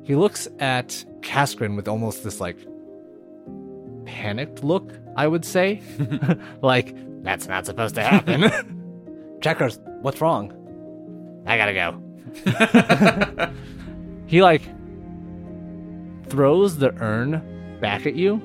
He 0.08 0.14
looks 0.14 0.48
at 0.58 1.04
Kaskrin 1.20 1.76
with 1.76 1.86
almost 1.86 2.24
this 2.24 2.40
like 2.40 2.56
panicked 4.06 4.64
look, 4.64 4.90
I 5.16 5.28
would 5.28 5.44
say. 5.44 5.82
like, 6.62 6.96
That's 7.22 7.46
not 7.46 7.66
supposed 7.66 7.94
to 7.96 8.02
happen. 8.02 9.38
Checkers, 9.42 9.78
what's 10.00 10.22
wrong? 10.22 10.54
I 11.46 11.58
gotta 11.58 11.74
go. 11.74 13.52
He 14.26 14.40
like 14.42 14.62
throws 16.30 16.78
the 16.78 16.94
urn 17.02 17.78
back 17.80 18.06
at 18.06 18.14
you 18.14 18.40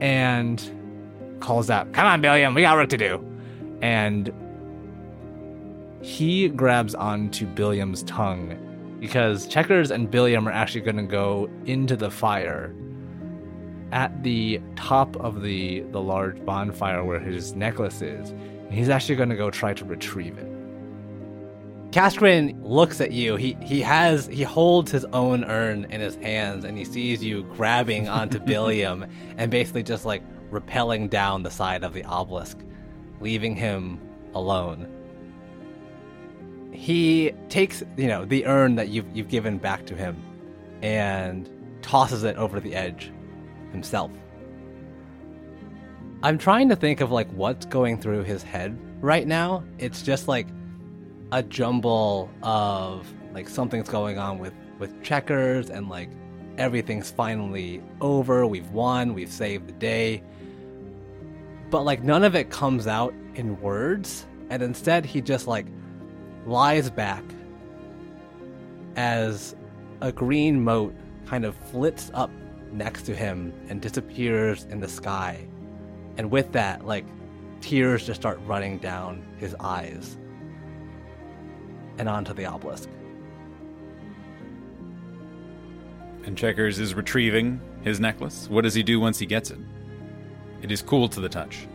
and 0.00 1.36
calls 1.40 1.68
out, 1.68 1.92
Come 1.92 2.06
on, 2.06 2.20
Billiam, 2.20 2.54
we 2.54 2.62
got 2.62 2.76
work 2.76 2.90
to 2.90 2.96
do. 2.96 3.24
and 3.82 4.32
he 6.00 6.48
grabs 6.48 6.94
onto 6.94 7.44
Billiam's 7.44 8.04
tongue 8.04 8.56
because 9.02 9.48
Checkers 9.48 9.90
and 9.90 10.08
Billiam 10.08 10.46
are 10.46 10.52
actually 10.52 10.82
going 10.82 10.96
to 10.96 11.02
go 11.02 11.50
into 11.66 11.96
the 11.96 12.08
fire 12.08 12.72
at 13.90 14.22
the 14.22 14.60
top 14.76 15.16
of 15.16 15.42
the 15.42 15.80
the 15.90 16.00
large 16.00 16.42
bonfire 16.44 17.02
where 17.02 17.18
his 17.18 17.52
necklace 17.56 18.00
is. 18.00 18.30
And 18.30 18.72
he's 18.72 18.88
actually 18.88 19.16
going 19.16 19.30
to 19.30 19.34
go 19.34 19.50
try 19.50 19.74
to 19.74 19.84
retrieve 19.84 20.38
it. 20.38 20.46
Kaskrin 21.90 22.56
looks 22.62 23.00
at 23.00 23.10
you. 23.10 23.34
He 23.34 23.56
he 23.60 23.80
has 23.80 24.28
he 24.28 24.44
holds 24.44 24.92
his 24.92 25.04
own 25.06 25.42
urn 25.46 25.84
in 25.86 26.00
his 26.00 26.14
hands 26.14 26.64
and 26.64 26.78
he 26.78 26.84
sees 26.84 27.24
you 27.24 27.42
grabbing 27.56 28.06
onto 28.08 28.38
Billiam 28.52 29.04
and 29.36 29.50
basically 29.50 29.82
just 29.82 30.04
like 30.04 30.22
repelling 30.48 31.08
down 31.08 31.42
the 31.42 31.50
side 31.50 31.82
of 31.82 31.92
the 31.92 32.04
obelisk, 32.04 32.56
leaving 33.20 33.56
him 33.56 33.98
alone. 34.32 34.86
He 36.72 37.32
takes, 37.48 37.82
you 37.96 38.08
know, 38.08 38.24
the 38.24 38.46
urn 38.46 38.76
that 38.76 38.88
you've 38.88 39.06
you've 39.14 39.28
given 39.28 39.58
back 39.58 39.86
to 39.86 39.94
him 39.94 40.16
and 40.82 41.48
tosses 41.82 42.24
it 42.24 42.36
over 42.36 42.60
the 42.60 42.74
edge 42.74 43.12
himself. 43.72 44.10
I'm 46.22 46.38
trying 46.38 46.68
to 46.68 46.76
think 46.76 47.00
of 47.00 47.10
like 47.10 47.30
what's 47.32 47.66
going 47.66 48.00
through 48.00 48.24
his 48.24 48.42
head 48.42 48.78
right 49.00 49.26
now. 49.26 49.64
It's 49.78 50.02
just 50.02 50.28
like 50.28 50.46
a 51.32 51.42
jumble 51.42 52.30
of 52.42 53.12
like 53.32 53.48
something's 53.48 53.88
going 53.88 54.18
on 54.18 54.38
with 54.38 54.52
with 54.78 55.02
checkers 55.02 55.70
and 55.70 55.88
like 55.88 56.10
everything's 56.58 57.10
finally 57.10 57.82
over 58.02 58.46
we've 58.46 58.68
won 58.70 59.14
we've 59.14 59.32
saved 59.32 59.66
the 59.66 59.72
day 59.72 60.22
but 61.70 61.82
like 61.82 62.02
none 62.02 62.22
of 62.22 62.34
it 62.34 62.50
comes 62.50 62.86
out 62.86 63.14
in 63.34 63.58
words 63.62 64.26
and 64.50 64.62
instead 64.62 65.06
he 65.06 65.22
just 65.22 65.46
like 65.46 65.66
lies 66.46 66.90
back 66.90 67.24
as 68.96 69.54
a 70.00 70.12
green 70.12 70.62
mote 70.62 70.94
kind 71.26 71.44
of 71.44 71.54
flits 71.56 72.10
up 72.14 72.30
next 72.72 73.02
to 73.02 73.14
him 73.14 73.52
and 73.68 73.80
disappears 73.80 74.64
in 74.64 74.80
the 74.80 74.88
sky 74.88 75.46
and 76.16 76.30
with 76.30 76.52
that 76.52 76.84
like 76.84 77.04
tears 77.60 78.06
just 78.06 78.20
start 78.20 78.40
running 78.46 78.78
down 78.78 79.24
his 79.38 79.54
eyes 79.60 80.16
and 81.98 82.08
onto 82.08 82.32
the 82.34 82.44
obelisk. 82.44 82.88
And 86.24 86.36
Checkers 86.36 86.78
is 86.78 86.94
retrieving 86.94 87.60
his 87.82 88.00
necklace. 88.00 88.48
What 88.48 88.62
does 88.62 88.74
he 88.74 88.82
do 88.82 89.00
once 89.00 89.18
he 89.18 89.26
gets 89.26 89.50
it? 89.50 89.58
It 90.62 90.70
is 90.70 90.82
cool 90.82 91.08
to 91.08 91.20
the 91.20 91.28
touch. 91.28 91.66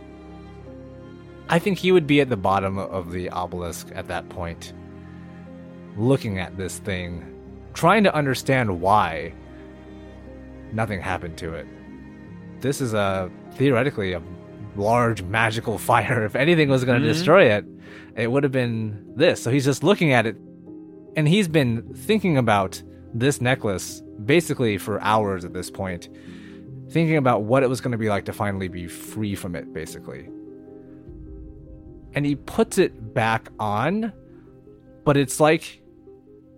I 1.48 1.58
think 1.58 1.78
he 1.78 1.92
would 1.92 2.06
be 2.06 2.20
at 2.20 2.28
the 2.28 2.36
bottom 2.36 2.78
of 2.78 3.10
the 3.10 3.30
obelisk 3.30 3.88
at 3.94 4.08
that 4.08 4.28
point, 4.28 4.72
looking 5.96 6.38
at 6.38 6.56
this 6.56 6.78
thing, 6.78 7.24
trying 7.74 8.04
to 8.04 8.14
understand 8.14 8.80
why 8.80 9.32
nothing 10.72 11.00
happened 11.00 11.38
to 11.38 11.54
it. 11.54 11.66
This 12.60 12.80
is 12.80 12.92
a 12.92 13.30
theoretically 13.54 14.12
a 14.12 14.22
large 14.76 15.22
magical 15.22 15.78
fire. 15.90 16.24
If 16.24 16.36
anything 16.36 16.68
was 16.68 16.84
going 16.84 17.00
to 17.00 17.06
Mhm. 17.06 17.12
destroy 17.12 17.44
it, 17.52 17.64
it 18.16 18.30
would 18.30 18.42
have 18.42 18.52
been 18.52 19.04
this. 19.16 19.42
So 19.42 19.50
he's 19.50 19.64
just 19.64 19.82
looking 19.82 20.12
at 20.12 20.26
it, 20.26 20.36
and 21.16 21.26
he's 21.26 21.48
been 21.48 21.82
thinking 21.94 22.36
about 22.36 22.82
this 23.14 23.40
necklace 23.40 24.02
basically 24.24 24.76
for 24.76 25.00
hours 25.00 25.44
at 25.44 25.54
this 25.54 25.70
point, 25.70 26.08
thinking 26.90 27.16
about 27.16 27.44
what 27.44 27.62
it 27.62 27.68
was 27.68 27.80
going 27.80 27.92
to 27.92 27.98
be 27.98 28.08
like 28.10 28.26
to 28.26 28.32
finally 28.32 28.68
be 28.68 28.86
free 28.86 29.34
from 29.34 29.54
it, 29.54 29.72
basically 29.72 30.28
and 32.14 32.24
he 32.26 32.36
puts 32.36 32.78
it 32.78 33.14
back 33.14 33.48
on, 33.58 34.12
but 35.04 35.16
it's 35.16 35.40
like 35.40 35.82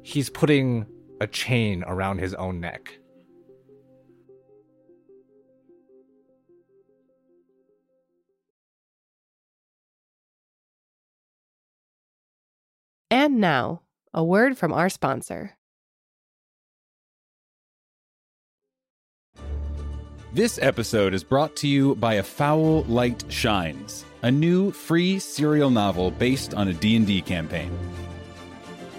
he's 0.03 0.31
putting 0.31 0.87
a 1.21 1.27
chain 1.27 1.85
around 1.87 2.19
his 2.19 2.35
own 2.35 2.61
neck. 2.61 2.99
And 13.11 13.41
now, 13.41 13.83
a 14.15 14.25
word 14.25 14.57
from 14.57 14.73
our 14.73 14.89
sponsor. 14.89 15.57
This 20.33 20.61
episode 20.63 21.13
is 21.13 21.25
brought 21.25 21.57
to 21.57 21.67
you 21.67 21.97
by 21.97 22.15
A 22.15 22.23
Foul 22.23 22.85
Light 22.85 23.25
Shines, 23.29 24.05
a 24.23 24.31
new 24.31 24.71
free 24.71 25.19
serial 25.19 25.71
novel 25.71 26.11
based 26.11 26.55
on 26.55 26.69
a 26.69 26.75
D&D 26.75 27.23
campaign. 27.23 27.77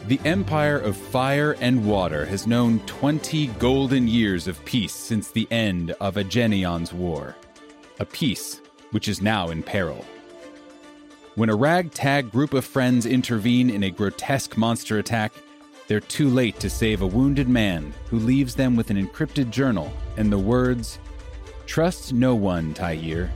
The 0.08 0.20
Empire 0.26 0.80
of 0.80 0.98
Fire 0.98 1.56
and 1.62 1.86
Water 1.86 2.26
has 2.26 2.48
known 2.48 2.80
20 2.88 3.48
golden 3.60 4.08
years 4.08 4.48
of 4.48 4.64
peace 4.66 4.94
since 4.94 5.30
the 5.30 5.48
end 5.52 5.92
of 6.02 6.18
Agenion's 6.18 6.92
War, 6.92 7.36
a 8.00 8.06
peace 8.06 8.62
which 8.92 9.08
is 9.08 9.22
now 9.22 9.50
in 9.50 9.62
peril. 9.62 10.04
When 11.36 11.50
a 11.50 11.56
ragtag 11.56 12.32
group 12.32 12.54
of 12.54 12.66
friends 12.66 13.06
intervene 13.06 13.70
in 13.70 13.84
a 13.84 13.92
grotesque 13.92 14.58
monster 14.58 14.98
attack, 14.98 15.32
they're 15.88 16.00
too 16.00 16.30
late 16.30 16.60
to 16.60 16.70
save 16.70 17.02
a 17.02 17.08
wounded 17.08 17.48
man 17.48 17.94
who 18.10 18.18
leaves 18.18 18.56
them 18.56 18.76
with 18.76 18.90
an 18.90 18.98
encrypted 18.98 19.50
journal 19.52 19.94
and 20.18 20.32
the 20.32 20.40
words, 20.40 21.00
Trust 21.68 22.12
no 22.12 22.36
one, 22.36 22.74
Tyir. 22.74 23.30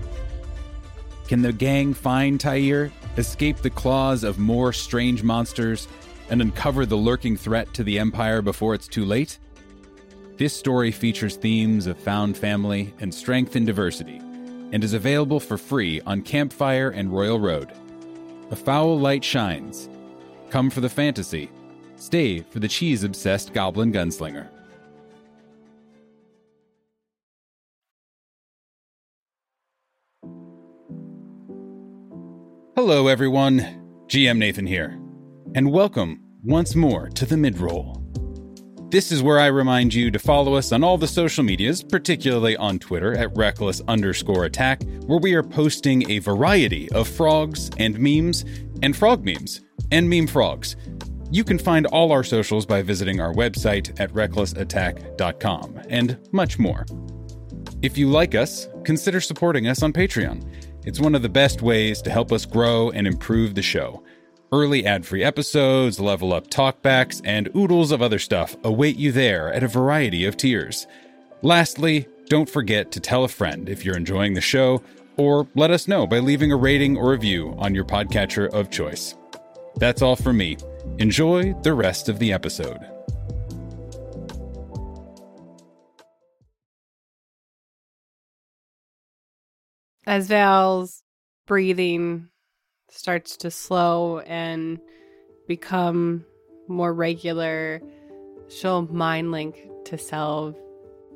Can 1.28 1.42
the 1.42 1.54
gang 1.54 1.94
find 1.94 2.40
Tyir, 2.40 2.92
escape 3.18 3.58
the 3.58 3.70
claws 3.70 4.24
of 4.24 4.38
more 4.38 4.72
strange 4.72 5.24
monsters, 5.24 5.88
and 6.30 6.42
uncover 6.42 6.86
the 6.86 6.98
lurking 6.98 7.36
threat 7.36 7.74
to 7.74 7.84
the 7.84 7.98
Empire 7.98 8.42
before 8.42 8.76
it's 8.76 8.88
too 8.88 9.06
late? 9.06 9.40
This 10.38 10.56
story 10.56 10.92
features 10.92 11.36
themes 11.36 11.88
of 11.88 11.98
found 11.98 12.38
family 12.38 12.94
and 13.00 13.14
strength 13.14 13.56
and 13.56 13.66
diversity, 13.66 14.18
and 14.18 14.84
is 14.84 14.94
available 14.94 15.40
for 15.40 15.58
free 15.58 16.00
on 16.02 16.22
Campfire 16.22 16.90
and 16.90 17.12
Royal 17.12 17.40
Road. 17.40 17.72
A 18.52 18.56
foul 18.56 19.00
light 19.00 19.24
shines. 19.24 19.90
Come 20.52 20.70
for 20.70 20.82
the 20.82 20.90
fantasy. 20.90 21.50
Stay 21.96 22.42
for 22.42 22.60
the 22.60 22.68
cheese 22.68 23.04
obsessed 23.04 23.54
goblin 23.54 23.92
gunslinger. 23.92 24.48
Hello, 32.76 33.08
everyone. 33.08 34.06
GM 34.08 34.38
Nathan 34.38 34.68
here, 34.68 35.00
and 35.56 35.72
welcome 35.72 36.22
once 36.44 36.76
more 36.76 37.08
to 37.12 37.26
the 37.26 37.38
midroll. 37.38 38.02
This 38.92 39.14
is 39.14 39.24
where 39.24 39.40
I 39.40 39.46
remind 39.46 39.94
you 39.94 40.12
to 40.12 40.20
follow 40.20 40.56
us 40.56 40.74
on 40.74 40.84
all 40.84 40.98
the 40.98 41.08
social 41.08 41.46
medias, 41.46 41.82
particularly 41.82 42.58
on 42.58 42.80
Twitter 42.80 43.18
at 43.18 43.34
reckless 43.38 43.82
underscore 43.88 44.44
attack, 44.44 44.84
where 45.06 45.20
we 45.20 45.36
are 45.36 45.42
posting 45.42 46.12
a 46.12 46.20
variety 46.20 46.92
of 46.92 47.08
frogs 47.08 47.72
and 47.78 47.98
memes, 47.98 48.44
and 48.84 48.94
frog 48.94 49.24
memes, 49.24 49.62
and 49.92 50.10
meme 50.10 50.28
frogs. 50.28 50.76
You 51.32 51.46
can 51.46 51.58
find 51.58 51.86
all 51.86 52.12
our 52.12 52.26
socials 52.26 52.66
by 52.66 52.82
visiting 52.82 53.22
our 53.22 53.32
website 53.32 53.98
at 54.02 54.12
recklessattack.com, 54.12 55.82
and 55.90 56.18
much 56.34 56.60
more. 56.60 56.86
If 57.82 57.98
you 57.98 58.10
like 58.10 58.36
us, 58.36 58.68
consider 58.84 59.22
supporting 59.22 59.66
us 59.70 59.82
on 59.82 59.94
Patreon. 59.94 60.65
It's 60.86 61.00
one 61.00 61.16
of 61.16 61.24
the 61.24 61.30
best 61.30 61.64
ways 61.64 62.02
to 62.04 62.12
help 62.12 62.32
us 62.32 62.46
grow 62.46 62.92
and 62.92 63.08
improve 63.08 63.56
the 63.56 63.64
show. 63.64 64.04
Early 64.52 64.86
ad 64.86 65.04
free 65.06 65.24
episodes, 65.24 66.00
level 66.00 66.32
up 66.32 66.48
talkbacks, 66.50 67.22
and 67.26 67.50
oodles 67.56 67.92
of 67.92 68.04
other 68.04 68.20
stuff 68.20 68.56
await 68.64 68.96
you 68.96 69.12
there 69.12 69.52
at 69.52 69.64
a 69.64 69.68
variety 69.68 70.26
of 70.26 70.38
tiers. 70.38 70.86
Lastly, 71.42 72.08
don't 72.28 72.50
forget 72.50 72.92
to 72.92 73.00
tell 73.00 73.24
a 73.24 73.28
friend 73.28 73.68
if 73.68 73.84
you're 73.84 73.98
enjoying 73.98 74.36
the 74.36 74.42
show, 74.42 74.84
or 75.18 75.48
let 75.56 75.72
us 75.72 75.88
know 75.88 76.06
by 76.06 76.20
leaving 76.20 76.52
a 76.52 76.56
rating 76.56 76.98
or 76.98 77.10
review 77.10 77.56
on 77.58 77.74
your 77.74 77.86
podcatcher 77.86 78.48
of 78.54 78.70
choice. 78.70 79.16
That's 79.78 80.04
all 80.04 80.16
from 80.16 80.38
me. 80.38 80.58
Enjoy 81.00 81.54
the 81.64 81.74
rest 81.74 82.10
of 82.10 82.20
the 82.20 82.32
episode. 82.32 82.95
As 90.08 90.28
Val's 90.28 91.04
breathing 91.48 92.30
starts 92.90 93.38
to 93.38 93.50
slow 93.50 94.20
and 94.20 94.80
become 95.48 96.26
more 96.68 96.94
regular, 96.94 97.82
she'll 98.48 98.84
mind 98.84 99.32
link 99.32 99.68
to 99.86 99.98
Selv, 99.98 100.56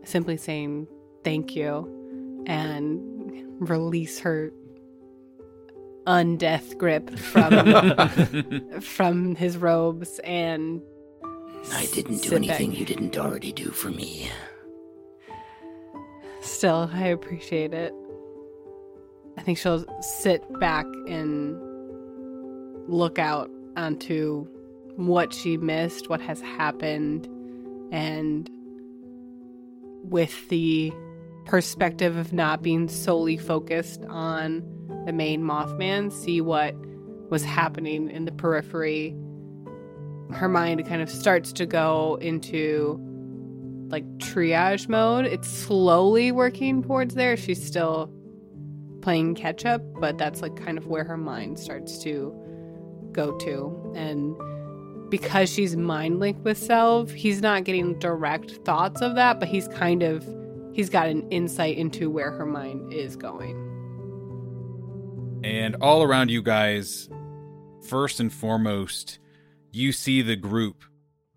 simply 0.04 0.38
saying 0.38 0.88
thank 1.24 1.56
you 1.56 2.44
and 2.48 3.00
release 3.60 4.20
her 4.20 4.52
undeath 6.08 6.76
grip 6.78 7.12
from 7.20 8.82
from 8.82 9.36
his 9.36 9.58
robes 9.58 10.20
and 10.24 10.82
I 11.72 11.86
didn't 11.94 12.24
do 12.24 12.30
sit 12.30 12.42
back. 12.42 12.60
anything 12.60 12.74
you 12.74 12.86
didn't 12.86 13.18
already 13.18 13.52
do 13.52 13.70
for 13.70 13.90
me. 13.90 14.32
Still, 16.42 16.90
I 16.92 17.08
appreciate 17.08 17.74
it. 17.74 17.94
I 19.40 19.42
think 19.42 19.58
she'll 19.58 19.86
sit 20.02 20.44
back 20.60 20.86
and 21.08 21.58
look 22.90 23.18
out 23.18 23.50
onto 23.78 24.46
what 24.98 25.34
she 25.34 25.56
missed, 25.56 26.10
what 26.10 26.20
has 26.20 26.42
happened, 26.42 27.26
and 27.90 28.50
with 30.04 30.50
the 30.50 30.92
perspective 31.46 32.18
of 32.18 32.34
not 32.34 32.62
being 32.62 32.90
solely 32.90 33.38
focused 33.38 34.04
on 34.10 34.62
the 35.06 35.14
main 35.14 35.42
Mothman, 35.42 36.12
see 36.12 36.42
what 36.42 36.76
was 37.30 37.46
happening 37.46 38.10
in 38.10 38.26
the 38.26 38.34
periphery. 38.34 39.16
Her 40.34 40.50
mind 40.50 40.86
kind 40.86 41.02
of 41.02 41.10
starts 41.10 41.54
to 41.54 41.66
go 41.66 42.18
into 42.20 43.00
like 43.88 44.04
triage 44.18 44.90
mode. 44.90 45.28
It's 45.28 45.48
slowly 45.48 46.34
working 46.34 46.84
towards 46.84 47.16
there. 47.16 47.38
She's 47.38 47.66
still 47.66 48.14
playing 49.10 49.34
catch 49.34 49.66
up, 49.66 49.82
but 50.00 50.20
that's 50.20 50.44
like 50.44 50.56
kind 50.56 50.78
of 50.78 50.86
where 50.86 51.04
her 51.04 51.18
mind 51.18 51.58
starts 51.58 51.98
to 51.98 52.32
go 53.12 53.36
to. 53.40 53.92
And 53.96 54.36
because 55.10 55.52
she's 55.52 55.76
mind 55.76 56.20
linked 56.20 56.42
with 56.42 56.60
Selv, 56.60 57.10
he's 57.10 57.42
not 57.42 57.64
getting 57.64 57.98
direct 57.98 58.52
thoughts 58.66 59.02
of 59.02 59.16
that, 59.16 59.40
but 59.40 59.50
he's 59.50 59.68
kind 59.70 60.04
of 60.04 60.24
he's 60.74 60.92
got 60.92 61.08
an 61.08 61.28
insight 61.32 61.76
into 61.76 62.12
where 62.12 62.30
her 62.30 62.46
mind 62.46 62.94
is 62.94 63.16
going. 63.16 63.56
And 65.44 65.76
all 65.82 66.04
around 66.04 66.30
you 66.30 66.44
guys, 66.44 67.10
first 67.88 68.20
and 68.20 68.32
foremost, 68.32 69.18
you 69.72 69.92
see 69.92 70.22
the 70.22 70.36
group 70.36 70.84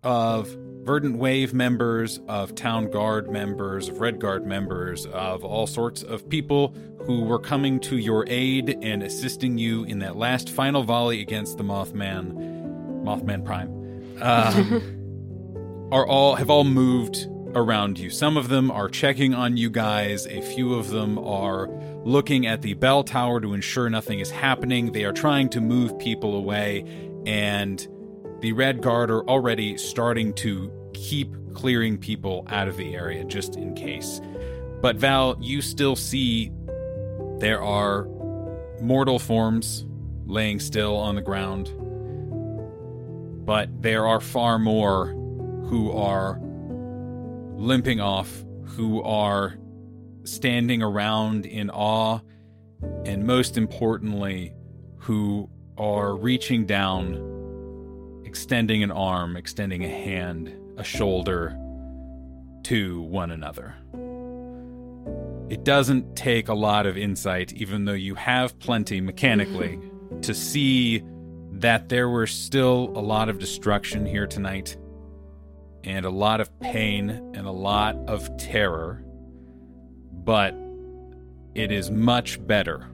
of 0.03 0.55
Verdant 0.83 1.17
Wave 1.17 1.53
members, 1.53 2.19
of 2.27 2.55
Town 2.55 2.89
Guard 2.91 3.31
members, 3.31 3.87
of 3.87 4.01
Red 4.01 4.19
Guard 4.19 4.45
members, 4.45 5.05
of 5.07 5.45
all 5.45 5.65
sorts 5.65 6.03
of 6.03 6.27
people 6.27 6.75
who 7.05 7.21
were 7.23 7.39
coming 7.39 7.79
to 7.81 7.97
your 7.97 8.25
aid 8.27 8.77
and 8.81 9.01
assisting 9.01 9.57
you 9.57 9.85
in 9.85 9.99
that 9.99 10.17
last 10.17 10.49
final 10.49 10.83
volley 10.83 11.21
against 11.21 11.57
the 11.57 11.63
Mothman, 11.63 12.33
Mothman 13.03 13.45
Prime, 13.45 13.69
um, 14.21 15.89
are 15.91 16.05
all 16.05 16.35
have 16.35 16.49
all 16.49 16.65
moved 16.65 17.27
around 17.55 17.99
you. 17.99 18.09
Some 18.09 18.35
of 18.35 18.49
them 18.49 18.71
are 18.71 18.89
checking 18.89 19.33
on 19.33 19.57
you 19.57 19.69
guys. 19.69 20.27
A 20.27 20.41
few 20.41 20.73
of 20.73 20.89
them 20.89 21.17
are 21.19 21.69
looking 22.03 22.45
at 22.45 22.61
the 22.61 22.73
bell 22.73 23.03
tower 23.03 23.39
to 23.39 23.53
ensure 23.53 23.89
nothing 23.89 24.19
is 24.19 24.31
happening. 24.31 24.91
They 24.91 25.05
are 25.05 25.13
trying 25.13 25.49
to 25.49 25.61
move 25.61 25.97
people 25.97 26.35
away, 26.35 26.83
and 27.25 27.87
the 28.43 28.51
Red 28.51 28.81
Guard 28.81 29.09
are 29.09 29.23
already 29.29 29.77
starting 29.77 30.33
to 30.33 30.69
keep 30.93 31.33
clearing 31.53 31.97
people 31.97 32.45
out 32.49 32.67
of 32.67 32.75
the 32.75 32.93
area 32.93 33.23
just 33.23 33.55
in 33.55 33.73
case. 33.73 34.19
But 34.81 34.97
Val, 34.97 35.37
you 35.39 35.61
still 35.61 35.95
see 35.95 36.51
there 37.37 37.63
are 37.63 38.05
mortal 38.81 39.17
forms 39.17 39.85
laying 40.25 40.59
still 40.59 40.97
on 40.97 41.15
the 41.15 41.21
ground. 41.21 41.71
But 43.45 43.81
there 43.81 44.05
are 44.05 44.19
far 44.19 44.59
more 44.59 45.05
who 45.69 45.93
are 45.93 46.37
limping 47.55 48.01
off, 48.01 48.43
who 48.75 49.01
are 49.03 49.55
standing 50.25 50.83
around 50.83 51.45
in 51.45 51.69
awe, 51.69 52.19
and 53.05 53.25
most 53.25 53.57
importantly, 53.57 54.53
who 54.97 55.49
are 55.77 56.13
reaching 56.13 56.65
down, 56.65 57.32
extending 58.33 58.81
an 58.81 58.89
arm, 58.89 59.37
extending 59.37 59.83
a 59.85 59.87
hand, 59.87 60.51
a 60.75 60.83
shoulder 60.83 61.55
to 62.63 62.99
one 63.03 63.29
another. 63.29 63.75
It 65.51 65.63
doesn't 65.63 66.15
take 66.15 66.47
a 66.47 66.55
lot 66.55 66.87
of 66.87 66.97
insight, 66.97 67.53
even 67.53 67.85
though 67.85 67.93
you 67.93 68.15
have 68.15 68.57
plenty 68.57 69.01
mechanically, 69.01 69.79
to 70.23 70.33
see 70.33 71.03
that 71.51 71.89
there 71.89 72.09
were 72.09 72.25
still 72.25 72.91
a 72.95 73.03
lot 73.03 73.29
of 73.29 73.37
destruction 73.37 74.03
here 74.03 74.25
tonight, 74.25 74.77
and 75.83 76.03
a 76.03 76.09
lot 76.09 76.41
of 76.41 76.59
pain, 76.59 77.11
and 77.11 77.45
a 77.45 77.51
lot 77.51 77.95
of 78.07 78.35
terror. 78.37 79.05
But 80.11 80.55
it 81.53 81.71
is 81.71 81.91
much 81.91 82.43
better 82.47 82.89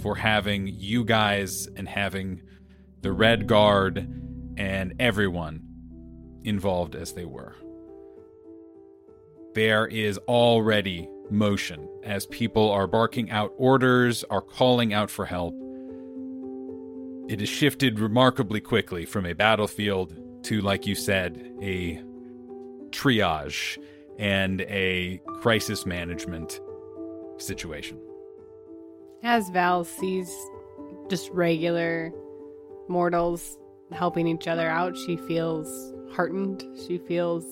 for 0.00 0.14
having 0.14 0.68
you 0.68 1.04
guys 1.04 1.66
and 1.74 1.88
having 1.88 2.42
the 3.02 3.12
Red 3.12 3.46
Guard 3.46 3.98
and 4.56 4.94
everyone 4.98 5.62
involved 6.44 6.94
as 6.94 7.12
they 7.12 7.24
were. 7.24 7.54
There 9.54 9.86
is 9.86 10.18
already 10.28 11.08
motion 11.30 11.88
as 12.04 12.26
people 12.26 12.70
are 12.70 12.86
barking 12.86 13.30
out 13.30 13.52
orders, 13.56 14.24
are 14.30 14.40
calling 14.40 14.94
out 14.94 15.10
for 15.10 15.26
help. 15.26 15.54
It 17.28 17.40
has 17.40 17.48
shifted 17.48 17.98
remarkably 17.98 18.60
quickly 18.60 19.04
from 19.04 19.26
a 19.26 19.32
battlefield 19.32 20.16
to, 20.44 20.60
like 20.60 20.86
you 20.86 20.94
said, 20.94 21.52
a 21.60 22.02
triage 22.90 23.78
and 24.18 24.60
a 24.62 25.20
crisis 25.40 25.86
management 25.86 26.60
situation. 27.38 27.98
As 29.22 29.50
Val 29.50 29.84
sees 29.84 30.30
just 31.08 31.30
regular 31.30 32.12
mortals 32.88 33.56
helping 33.92 34.26
each 34.26 34.48
other 34.48 34.68
out, 34.68 34.96
she 34.96 35.16
feels 35.16 35.92
heartened. 36.14 36.64
She 36.86 36.98
feels 36.98 37.44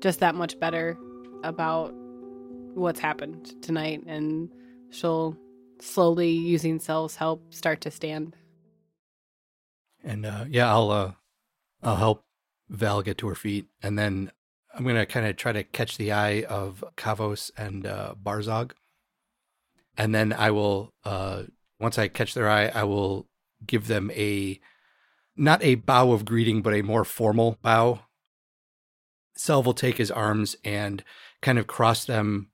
just 0.00 0.20
that 0.20 0.34
much 0.34 0.58
better 0.58 0.98
about 1.42 1.92
what's 2.74 3.00
happened 3.00 3.54
tonight, 3.62 4.02
and 4.06 4.50
she'll 4.90 5.36
slowly, 5.80 6.30
using 6.30 6.78
Selv's 6.78 7.16
help, 7.16 7.52
start 7.52 7.80
to 7.82 7.90
stand. 7.90 8.36
And 10.04 10.24
uh, 10.26 10.44
yeah, 10.48 10.70
I'll 10.70 10.90
uh, 10.90 11.12
I'll 11.82 11.96
help 11.96 12.24
Val 12.68 13.02
get 13.02 13.18
to 13.18 13.28
her 13.28 13.34
feet, 13.34 13.66
and 13.82 13.98
then 13.98 14.30
I'm 14.74 14.86
gonna 14.86 15.06
kind 15.06 15.26
of 15.26 15.36
try 15.36 15.52
to 15.52 15.64
catch 15.64 15.96
the 15.96 16.12
eye 16.12 16.44
of 16.48 16.84
Kavos 16.96 17.50
and 17.56 17.86
uh, 17.86 18.14
Barzog, 18.22 18.74
and 19.96 20.14
then 20.14 20.32
I 20.32 20.50
will 20.50 20.92
uh, 21.04 21.44
once 21.80 21.98
I 21.98 22.08
catch 22.08 22.34
their 22.34 22.48
eye, 22.48 22.68
I 22.68 22.84
will 22.84 23.26
give 23.64 23.86
them 23.86 24.10
a 24.12 24.60
not 25.36 25.62
a 25.62 25.74
bow 25.76 26.12
of 26.12 26.24
greeting, 26.24 26.62
but 26.62 26.74
a 26.74 26.82
more 26.82 27.04
formal 27.04 27.58
bow. 27.62 28.00
Selv 29.36 29.66
will 29.66 29.74
take 29.74 29.98
his 29.98 30.10
arms 30.10 30.56
and 30.64 31.04
kind 31.42 31.58
of 31.58 31.66
cross 31.66 32.04
them 32.06 32.48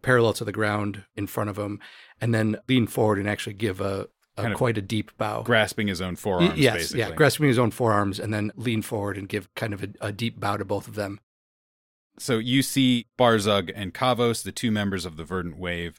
parallel 0.00 0.32
to 0.32 0.44
the 0.44 0.52
ground 0.52 1.04
in 1.14 1.26
front 1.26 1.50
of 1.50 1.58
him, 1.58 1.78
and 2.20 2.34
then 2.34 2.56
lean 2.68 2.86
forward 2.86 3.18
and 3.18 3.28
actually 3.28 3.52
give 3.52 3.80
a, 3.80 4.08
a 4.36 4.42
Kind 4.42 4.52
of 4.52 4.58
quite 4.58 4.78
a 4.78 4.82
deep 4.82 5.16
bow. 5.18 5.42
Grasping 5.42 5.88
his 5.88 6.00
own 6.00 6.16
forearms, 6.16 6.58
yes, 6.58 6.74
basically. 6.74 7.00
yeah, 7.00 7.10
grasping 7.10 7.48
his 7.48 7.58
own 7.58 7.70
forearms 7.70 8.18
and 8.18 8.32
then 8.32 8.50
lean 8.56 8.82
forward 8.82 9.18
and 9.18 9.28
give 9.28 9.54
kind 9.54 9.74
of 9.74 9.82
a, 9.82 9.88
a 10.00 10.12
deep 10.12 10.40
bow 10.40 10.56
to 10.56 10.64
both 10.64 10.88
of 10.88 10.94
them. 10.94 11.20
So 12.18 12.38
you 12.38 12.62
see 12.62 13.06
Barzug 13.18 13.70
and 13.74 13.94
Kavos, 13.94 14.42
the 14.42 14.52
two 14.52 14.70
members 14.70 15.04
of 15.04 15.16
the 15.16 15.24
Verdant 15.24 15.58
Wave. 15.58 15.98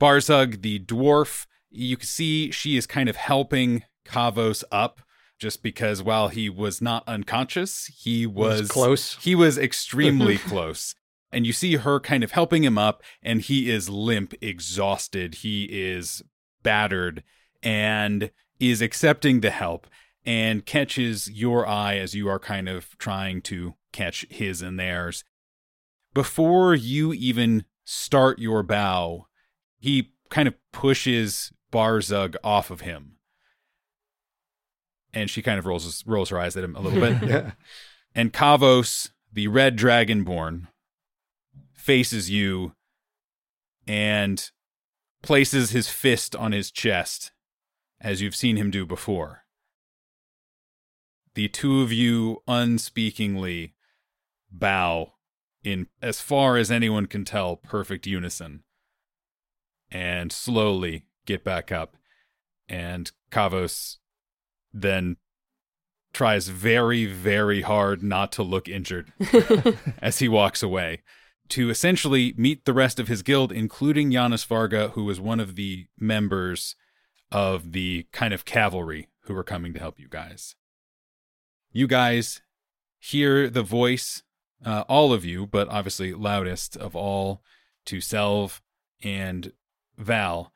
Barzug, 0.00 0.62
the 0.62 0.78
dwarf, 0.78 1.46
you 1.76 1.96
can 1.96 2.06
see 2.06 2.50
she 2.50 2.76
is 2.76 2.86
kind 2.86 3.08
of 3.08 3.16
helping 3.16 3.84
Kavos 4.06 4.64
up 4.70 5.00
just 5.38 5.62
because 5.62 6.02
while 6.02 6.28
he 6.28 6.48
was 6.48 6.80
not 6.80 7.04
unconscious, 7.06 7.86
he 7.86 8.26
was, 8.26 8.62
Was 8.62 8.70
close. 8.70 9.16
He 9.16 9.34
was 9.34 9.58
extremely 9.68 10.38
close. 10.38 10.94
And 11.30 11.46
you 11.46 11.52
see 11.52 11.76
her 11.76 12.00
kind 12.00 12.24
of 12.24 12.32
helping 12.32 12.64
him 12.64 12.78
up, 12.78 13.02
and 13.22 13.42
he 13.42 13.70
is 13.70 13.90
limp, 13.90 14.32
exhausted. 14.40 15.36
He 15.36 15.64
is 15.64 16.22
battered 16.62 17.22
and 17.62 18.30
is 18.58 18.80
accepting 18.80 19.40
the 19.40 19.50
help 19.50 19.86
and 20.24 20.64
catches 20.64 21.30
your 21.30 21.66
eye 21.66 21.96
as 21.96 22.14
you 22.14 22.28
are 22.28 22.38
kind 22.38 22.68
of 22.68 22.96
trying 22.98 23.42
to 23.42 23.74
catch 23.92 24.26
his 24.30 24.62
and 24.62 24.78
theirs. 24.78 25.24
Before 26.14 26.74
you 26.74 27.12
even 27.12 27.64
start 27.84 28.38
your 28.38 28.62
bow, 28.62 29.26
he 29.78 30.12
kind 30.30 30.48
of 30.48 30.54
pushes 30.72 31.52
Barzug 31.72 32.36
off 32.42 32.70
of 32.70 32.80
him. 32.82 33.12
And 35.12 35.30
she 35.30 35.42
kind 35.42 35.58
of 35.58 35.66
rolls 35.66 36.04
rolls 36.06 36.30
her 36.30 36.38
eyes 36.38 36.56
at 36.56 36.64
him 36.64 36.76
a 36.76 36.80
little 36.80 37.00
bit. 37.00 37.22
Yeah. 37.28 37.52
And 38.14 38.32
Kavos, 38.32 39.10
the 39.30 39.48
red 39.48 39.76
dragonborn, 39.76 40.68
faces 41.74 42.30
you 42.30 42.72
and 43.86 44.50
places 45.22 45.70
his 45.70 45.88
fist 45.88 46.34
on 46.34 46.52
his 46.52 46.70
chest 46.70 47.32
as 48.00 48.22
you've 48.22 48.34
seen 48.34 48.56
him 48.56 48.70
do 48.70 48.86
before. 48.86 49.44
The 51.34 51.48
two 51.48 51.82
of 51.82 51.92
you 51.92 52.42
unspeakingly 52.48 53.74
bow 54.50 55.12
in, 55.62 55.88
as 56.00 56.20
far 56.20 56.56
as 56.56 56.70
anyone 56.70 57.06
can 57.06 57.24
tell, 57.24 57.56
perfect 57.56 58.06
unison 58.06 58.62
and 59.90 60.32
slowly 60.32 61.05
get 61.26 61.44
back 61.44 61.70
up. 61.70 61.96
And 62.68 63.10
Kavos 63.30 63.96
then 64.72 65.16
tries 66.12 66.48
very, 66.48 67.04
very 67.04 67.62
hard 67.62 68.02
not 68.02 68.32
to 68.32 68.42
look 68.42 68.68
injured 68.68 69.12
as 69.98 70.18
he 70.20 70.28
walks 70.28 70.62
away 70.62 71.02
to 71.48 71.70
essentially 71.70 72.34
meet 72.36 72.64
the 72.64 72.72
rest 72.72 72.98
of 72.98 73.08
his 73.08 73.22
guild, 73.22 73.52
including 73.52 74.10
Giannis 74.10 74.46
Varga, 74.46 74.88
who 74.88 75.04
was 75.04 75.20
one 75.20 75.40
of 75.40 75.54
the 75.56 75.86
members 75.98 76.74
of 77.30 77.72
the 77.72 78.06
kind 78.12 78.32
of 78.32 78.44
cavalry 78.44 79.08
who 79.22 79.34
were 79.34 79.44
coming 79.44 79.72
to 79.74 79.80
help 79.80 79.98
you 79.98 80.08
guys. 80.08 80.54
You 81.72 81.86
guys 81.86 82.40
hear 82.98 83.50
the 83.50 83.62
voice, 83.62 84.22
uh, 84.64 84.84
all 84.88 85.12
of 85.12 85.24
you, 85.24 85.46
but 85.46 85.68
obviously 85.68 86.12
loudest 86.14 86.76
of 86.76 86.96
all, 86.96 87.42
to 87.86 88.00
Selv 88.00 88.60
and 89.02 89.52
Val. 89.96 90.52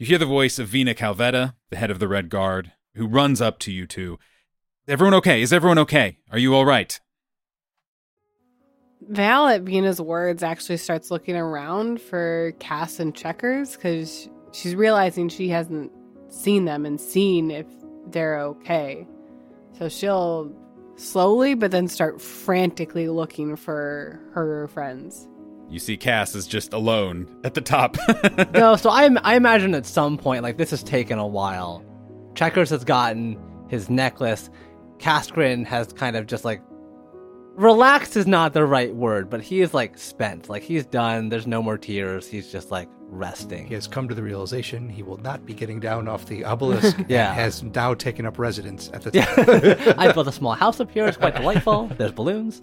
You 0.00 0.06
hear 0.06 0.16
the 0.16 0.24
voice 0.24 0.58
of 0.58 0.68
Vina 0.68 0.94
Calvetta, 0.94 1.56
the 1.68 1.76
head 1.76 1.90
of 1.90 1.98
the 1.98 2.08
Red 2.08 2.30
Guard, 2.30 2.72
who 2.94 3.06
runs 3.06 3.42
up 3.42 3.58
to 3.58 3.70
you 3.70 3.86
two. 3.86 4.18
Everyone 4.88 5.12
okay? 5.12 5.42
Is 5.42 5.52
everyone 5.52 5.76
okay? 5.76 6.16
Are 6.32 6.38
you 6.38 6.54
all 6.54 6.64
right? 6.64 6.98
Val, 9.02 9.46
at 9.46 9.60
Vina's 9.60 10.00
words, 10.00 10.42
actually 10.42 10.78
starts 10.78 11.10
looking 11.10 11.36
around 11.36 12.00
for 12.00 12.54
Cass 12.60 12.98
and 12.98 13.14
Checkers 13.14 13.76
because 13.76 14.30
she's 14.52 14.74
realizing 14.74 15.28
she 15.28 15.50
hasn't 15.50 15.92
seen 16.30 16.64
them 16.64 16.86
and 16.86 16.98
seen 16.98 17.50
if 17.50 17.66
they're 18.06 18.40
okay. 18.40 19.06
So 19.78 19.90
she'll 19.90 20.50
slowly, 20.96 21.52
but 21.52 21.72
then 21.72 21.88
start 21.88 22.22
frantically 22.22 23.08
looking 23.10 23.54
for 23.54 24.18
her 24.32 24.66
friends. 24.68 25.28
You 25.70 25.78
see 25.78 25.96
Cass 25.96 26.34
is 26.34 26.46
just 26.46 26.72
alone 26.72 27.28
at 27.44 27.54
the 27.54 27.60
top. 27.60 27.96
no, 28.52 28.74
so 28.76 28.90
I, 28.90 29.08
I 29.22 29.36
imagine 29.36 29.74
at 29.74 29.86
some 29.86 30.18
point, 30.18 30.42
like 30.42 30.56
this 30.58 30.70
has 30.70 30.82
taken 30.82 31.18
a 31.18 31.26
while. 31.26 31.84
Checkers 32.34 32.70
has 32.70 32.84
gotten 32.84 33.38
his 33.68 33.88
necklace. 33.88 34.50
Caskrin 34.98 35.64
has 35.66 35.92
kind 35.92 36.16
of 36.16 36.26
just 36.26 36.44
like 36.44 36.60
relaxed 37.54 38.16
is 38.16 38.26
not 38.26 38.52
the 38.52 38.64
right 38.64 38.94
word, 38.94 39.30
but 39.30 39.40
he 39.42 39.60
is 39.60 39.72
like 39.72 39.96
spent. 39.96 40.48
Like 40.48 40.62
he's 40.62 40.84
done. 40.86 41.28
There's 41.28 41.46
no 41.46 41.62
more 41.62 41.78
tears. 41.78 42.26
He's 42.26 42.50
just 42.50 42.70
like 42.70 42.88
resting. 43.12 43.66
He 43.66 43.74
has 43.74 43.86
come 43.86 44.08
to 44.08 44.14
the 44.14 44.22
realization 44.22 44.88
he 44.88 45.02
will 45.02 45.16
not 45.18 45.44
be 45.46 45.54
getting 45.54 45.78
down 45.80 46.08
off 46.08 46.26
the 46.26 46.44
obelisk 46.44 46.96
Yeah. 47.08 47.32
has 47.32 47.62
now 47.62 47.94
taken 47.94 48.26
up 48.26 48.38
residence 48.38 48.90
at 48.92 49.02
the 49.02 49.10
Yeah. 49.12 49.94
I 49.98 50.12
built 50.12 50.26
a 50.26 50.32
small 50.32 50.52
house 50.54 50.80
up 50.80 50.90
here. 50.90 51.06
It's 51.06 51.16
quite 51.16 51.36
delightful. 51.36 51.86
There's 51.96 52.12
balloons. 52.12 52.60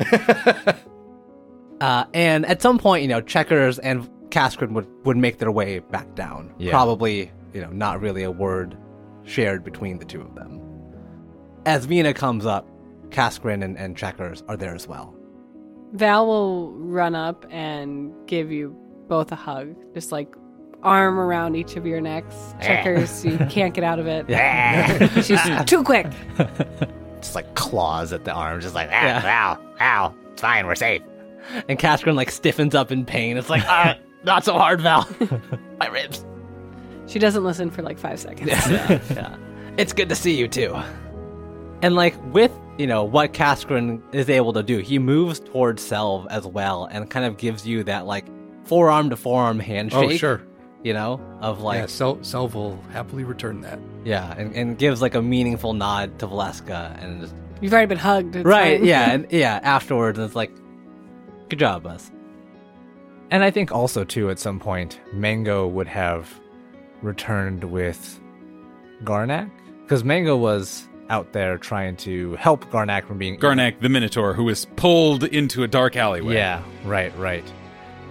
Uh, 1.82 2.06
and 2.14 2.46
at 2.46 2.62
some 2.62 2.80
point, 2.80 3.02
you 3.04 3.08
know, 3.08 3.22
Checkers 3.22 3.78
and 3.80 4.10
Caskrin 4.30 4.72
would, 4.72 4.88
would 5.06 5.18
make 5.18 5.38
their 5.38 5.52
way 5.52 5.80
back 5.80 6.14
down. 6.16 6.54
Yeah. 6.58 6.72
Probably, 6.72 7.32
you 7.54 7.62
know, 7.62 7.70
not 7.70 8.02
really 8.02 8.24
a 8.24 8.32
word 8.32 8.78
shared 9.24 9.64
between 9.64 10.00
the 10.00 10.06
two 10.06 10.22
of 10.22 10.34
them. 10.36 10.62
As 11.66 11.86
Vina 11.86 12.14
comes 12.14 12.46
up, 12.46 12.68
Caskrin 13.10 13.64
and, 13.64 13.78
and 13.78 13.96
Checkers 13.98 14.44
are 14.48 14.58
there 14.58 14.74
as 14.76 14.88
well. 14.88 15.14
Val 15.94 16.28
will 16.28 16.72
run 16.74 17.16
up 17.16 17.46
and 17.50 18.12
give 18.28 18.52
you 18.52 18.76
both 19.08 19.32
a 19.32 19.36
hug, 19.36 19.76
just 19.94 20.12
like 20.12 20.34
arm 20.84 21.18
around 21.20 21.56
each 21.56 21.76
of 21.76 21.86
your 21.86 22.02
necks. 22.02 22.36
Checkers, 22.62 23.24
you 23.26 23.38
can't 23.50 23.74
get 23.74 23.84
out 23.84 24.00
of 24.00 24.08
it. 24.08 24.26
She's 25.26 25.40
too 25.66 25.84
quick. 25.84 26.08
Just 27.22 27.34
like 27.34 27.56
claws 27.56 28.14
at 28.14 28.26
the 28.26 28.32
arm, 28.32 28.62
just 28.62 28.76
like, 28.76 28.90
Ah, 28.92 29.04
Yeah. 29.04 29.58
Ow, 29.58 29.74
ow. 29.82 30.16
It's 30.34 30.42
fine, 30.42 30.68
we're 30.68 30.76
safe. 30.76 31.02
And 31.70 31.78
Caskrin, 31.80 32.16
like, 32.16 32.32
stiffens 32.32 32.76
up 32.76 32.92
in 32.92 33.06
pain. 33.06 33.38
It's 33.38 33.50
like, 33.50 33.64
uh, 33.68 33.96
not 34.24 34.44
so 34.46 34.54
hard, 34.54 34.82
Val. 34.82 35.08
My 35.80 35.88
ribs. 35.88 36.26
She 37.08 37.20
doesn't 37.20 37.44
listen 37.44 37.70
for 37.72 37.82
like 37.84 37.98
five 37.98 38.20
seconds. 38.20 38.50
yeah. 39.12 39.36
It's 39.78 39.94
good 39.94 40.10
to 40.10 40.16
see 40.16 40.36
you 40.38 40.48
too. 40.48 40.76
And 41.82 41.96
like 41.96 42.16
with, 42.34 42.52
you 42.78 42.88
know, 42.88 43.04
what 43.04 43.34
Caskrin 43.34 44.02
is 44.14 44.30
able 44.30 44.52
to 44.54 44.64
do, 44.64 44.80
he 44.80 45.00
moves 45.00 45.40
towards 45.40 45.82
Selv 45.82 46.28
as 46.30 46.46
well 46.46 46.86
and 46.92 47.10
kind 47.10 47.26
of 47.26 47.38
gives 47.38 47.66
you 47.66 47.84
that 47.86 48.06
like 48.06 48.26
forearm 48.66 49.10
to 49.12 49.16
forearm 49.16 49.60
handshake. 49.60 50.12
Oh, 50.12 50.18
sure. 50.18 50.42
You 50.84 50.94
know, 50.94 51.20
of 51.42 51.62
like 51.62 51.80
yeah, 51.80 51.86
Sel- 51.88 52.24
Selv 52.24 52.54
will 52.56 52.80
happily 52.92 53.24
return 53.24 53.62
that. 53.62 53.80
yeah, 54.06 54.34
and, 54.38 54.54
and 54.56 54.78
gives 54.78 55.02
like 55.02 55.16
a 55.16 55.22
meaningful 55.22 55.74
nod 55.74 56.18
to 56.20 56.28
Valeska 56.28 57.02
and 57.04 57.22
just, 57.22 57.34
You've 57.62 57.74
already 57.74 57.88
been 57.88 57.98
hugged. 57.98 58.36
Right, 58.36 58.80
fine. 58.80 58.88
yeah, 58.88 59.12
and 59.12 59.28
yeah, 59.32 59.60
afterwards 59.64 60.20
it's 60.20 60.36
like 60.36 60.52
good 61.50 61.60
job, 61.60 61.86
us. 61.86 62.12
And 63.30 63.44
I 63.44 63.52
think 63.52 63.72
also 63.72 64.04
too 64.04 64.30
at 64.30 64.40
some 64.40 64.60
point 64.60 65.00
Mango 65.14 65.68
would 65.68 65.88
have 65.88 66.40
returned 67.02 67.66
with 67.66 68.20
Garnak 69.04 69.50
because 69.84 70.04
Mango 70.04 70.38
was 70.38 70.88
out 71.10 71.34
there 71.34 71.58
trying 71.58 71.96
to 71.96 72.36
help 72.36 72.66
Garnak 72.66 73.06
from 73.06 73.18
being 73.18 73.38
Garnak, 73.38 73.80
the 73.80 73.90
Minotaur, 73.90 74.34
who 74.34 74.44
was 74.44 74.66
pulled 74.76 75.24
into 75.24 75.64
a 75.64 75.68
dark 75.68 75.96
alleyway. 75.96 76.36
Yeah, 76.36 76.62
right, 76.84 77.16
right. 77.18 77.44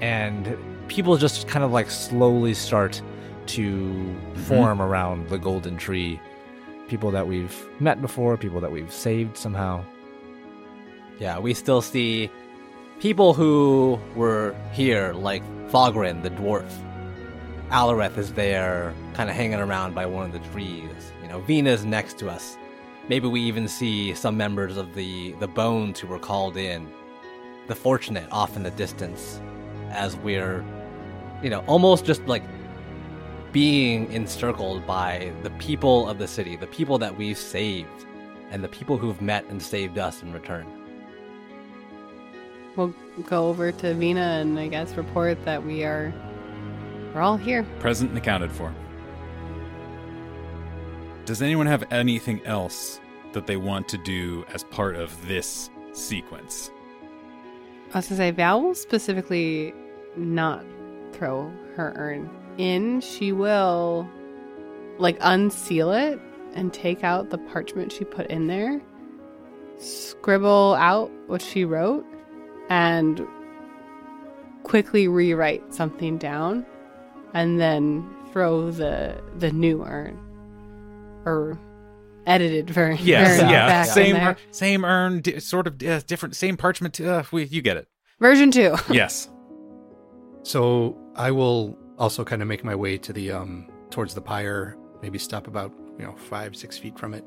And 0.00 0.56
people 0.88 1.16
just 1.16 1.48
kind 1.48 1.64
of 1.64 1.72
like 1.72 1.90
slowly 1.90 2.54
start 2.54 3.00
to 3.46 3.70
mm-hmm. 3.70 4.42
form 4.42 4.80
around 4.80 5.28
the 5.28 5.38
golden 5.38 5.76
tree. 5.76 6.20
People 6.88 7.10
that 7.10 7.26
we've 7.26 7.66
met 7.80 8.00
before, 8.00 8.36
people 8.36 8.60
that 8.60 8.70
we've 8.70 8.92
saved 8.92 9.36
somehow. 9.36 9.84
Yeah, 11.18 11.38
we 11.38 11.54
still 11.54 11.82
see 11.82 12.30
people 13.00 13.34
who 13.34 13.98
were 14.14 14.54
here, 14.72 15.12
like 15.12 15.42
Fogrin, 15.68 16.22
the 16.22 16.30
dwarf. 16.30 16.70
Alareth 17.70 18.16
is 18.16 18.32
there, 18.32 18.94
kind 19.14 19.28
of 19.28 19.36
hanging 19.36 19.58
around 19.58 19.94
by 19.94 20.06
one 20.06 20.26
of 20.26 20.32
the 20.32 20.48
trees. 20.50 21.12
You 21.22 21.28
know, 21.28 21.40
Vina's 21.40 21.84
next 21.84 22.18
to 22.18 22.30
us. 22.30 22.56
Maybe 23.08 23.28
we 23.28 23.40
even 23.42 23.68
see 23.68 24.14
some 24.14 24.36
members 24.36 24.76
of 24.76 24.94
the, 24.94 25.32
the 25.34 25.48
Bones 25.48 26.00
who 26.00 26.06
were 26.06 26.18
called 26.18 26.56
in. 26.56 26.88
The 27.66 27.74
Fortunate 27.74 28.28
off 28.30 28.56
in 28.56 28.62
the 28.62 28.70
distance, 28.70 29.40
as 29.90 30.16
we're, 30.16 30.64
you 31.42 31.50
know, 31.50 31.64
almost 31.66 32.04
just 32.04 32.24
like 32.26 32.44
being 33.52 34.10
encircled 34.12 34.86
by 34.86 35.32
the 35.42 35.50
people 35.50 36.08
of 36.08 36.18
the 36.18 36.28
city, 36.28 36.56
the 36.56 36.66
people 36.68 36.98
that 36.98 37.16
we've 37.16 37.38
saved, 37.38 38.06
and 38.50 38.62
the 38.62 38.68
people 38.68 38.96
who've 38.96 39.20
met 39.20 39.44
and 39.46 39.60
saved 39.60 39.98
us 39.98 40.22
in 40.22 40.32
return. 40.32 40.75
We'll 42.76 42.94
go 43.24 43.48
over 43.48 43.72
to 43.72 43.94
Vina 43.94 44.20
and 44.20 44.58
I 44.58 44.68
guess 44.68 44.94
report 44.94 45.42
that 45.44 45.64
we 45.64 45.82
are 45.84 46.12
we're 47.14 47.22
all 47.22 47.38
here. 47.38 47.62
Present 47.80 48.10
and 48.10 48.18
accounted 48.18 48.52
for. 48.52 48.74
Does 51.24 51.40
anyone 51.40 51.66
have 51.66 51.84
anything 51.90 52.44
else 52.44 53.00
that 53.32 53.46
they 53.46 53.56
want 53.56 53.88
to 53.88 53.98
do 53.98 54.44
as 54.52 54.64
part 54.64 54.96
of 54.96 55.26
this 55.26 55.70
sequence? 55.92 56.70
I 57.94 57.98
was 57.98 58.08
gonna 58.08 58.16
say 58.18 58.30
Val 58.32 58.62
will 58.62 58.74
specifically 58.74 59.72
not 60.16 60.64
throw 61.12 61.50
her 61.74 61.94
urn 61.96 62.28
in. 62.58 63.00
She 63.00 63.32
will 63.32 64.08
like 64.98 65.16
unseal 65.20 65.92
it 65.92 66.20
and 66.54 66.72
take 66.72 67.02
out 67.02 67.30
the 67.30 67.38
parchment 67.38 67.92
she 67.92 68.04
put 68.04 68.26
in 68.26 68.46
there, 68.46 68.80
scribble 69.78 70.74
out 70.74 71.10
what 71.28 71.40
she 71.40 71.64
wrote, 71.64 72.04
and 72.68 73.26
quickly 74.62 75.08
rewrite 75.08 75.74
something 75.74 76.18
down, 76.18 76.66
and 77.34 77.60
then 77.60 78.08
throw 78.32 78.70
the 78.70 79.20
the 79.38 79.50
new 79.52 79.82
urn 79.84 80.18
or 81.24 81.58
edited 82.26 82.68
ver- 82.70 82.96
version 82.96 83.46
back 83.48 83.86
in 83.88 83.92
Same, 83.94 84.16
ur- 84.16 84.36
same 84.50 84.84
urn, 84.84 85.20
di- 85.20 85.38
sort 85.40 85.66
of 85.68 85.80
uh, 85.82 86.00
different, 86.06 86.34
same 86.36 86.56
parchment. 86.56 87.00
Uh, 87.00 87.22
we, 87.32 87.44
you 87.44 87.62
get 87.62 87.76
it. 87.76 87.88
version 88.20 88.50
two. 88.50 88.74
Yes. 88.90 89.28
So 90.42 90.96
I 91.16 91.30
will 91.32 91.76
also 91.98 92.24
kind 92.24 92.42
of 92.42 92.48
make 92.48 92.62
my 92.64 92.74
way 92.74 92.98
to 92.98 93.12
the 93.12 93.32
um 93.32 93.68
towards 93.90 94.14
the 94.14 94.20
pyre, 94.20 94.76
maybe 95.02 95.18
stop 95.18 95.46
about 95.46 95.72
you 95.98 96.04
know 96.04 96.12
five 96.16 96.54
six 96.56 96.76
feet 96.78 96.98
from 96.98 97.14
it, 97.14 97.24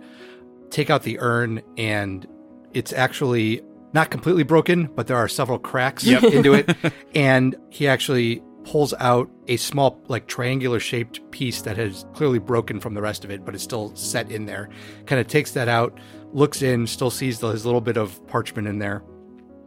take 0.69 0.89
out 0.89 1.03
the 1.03 1.19
urn, 1.19 1.61
and 1.77 2.27
it's 2.73 2.93
actually 2.93 3.61
not 3.93 4.11
completely 4.11 4.43
broken, 4.43 4.87
but 4.95 5.07
there 5.07 5.17
are 5.17 5.27
several 5.27 5.59
cracks 5.59 6.05
into 6.07 6.53
it, 6.53 6.75
and 7.15 7.55
he 7.69 7.87
actually 7.87 8.43
pulls 8.63 8.93
out 8.95 9.29
a 9.47 9.57
small 9.57 9.99
like 10.07 10.27
triangular 10.27 10.79
shaped 10.79 11.19
piece 11.31 11.61
that 11.63 11.77
has 11.77 12.05
clearly 12.13 12.39
broken 12.39 12.79
from 12.79 12.93
the 12.93 13.01
rest 13.01 13.23
of 13.23 13.31
it 13.31 13.43
but 13.43 13.55
is 13.55 13.63
still 13.63 13.95
set 13.95 14.29
in 14.31 14.45
there. 14.45 14.69
Kind 15.05 15.19
of 15.19 15.27
takes 15.27 15.51
that 15.51 15.67
out 15.67 15.97
looks 16.33 16.61
in 16.61 16.85
still 16.85 17.09
sees 17.09 17.39
the, 17.39 17.49
his 17.49 17.65
little 17.65 17.81
bit 17.81 17.97
of 17.97 18.25
parchment 18.27 18.67
in 18.67 18.79
there 18.79 19.01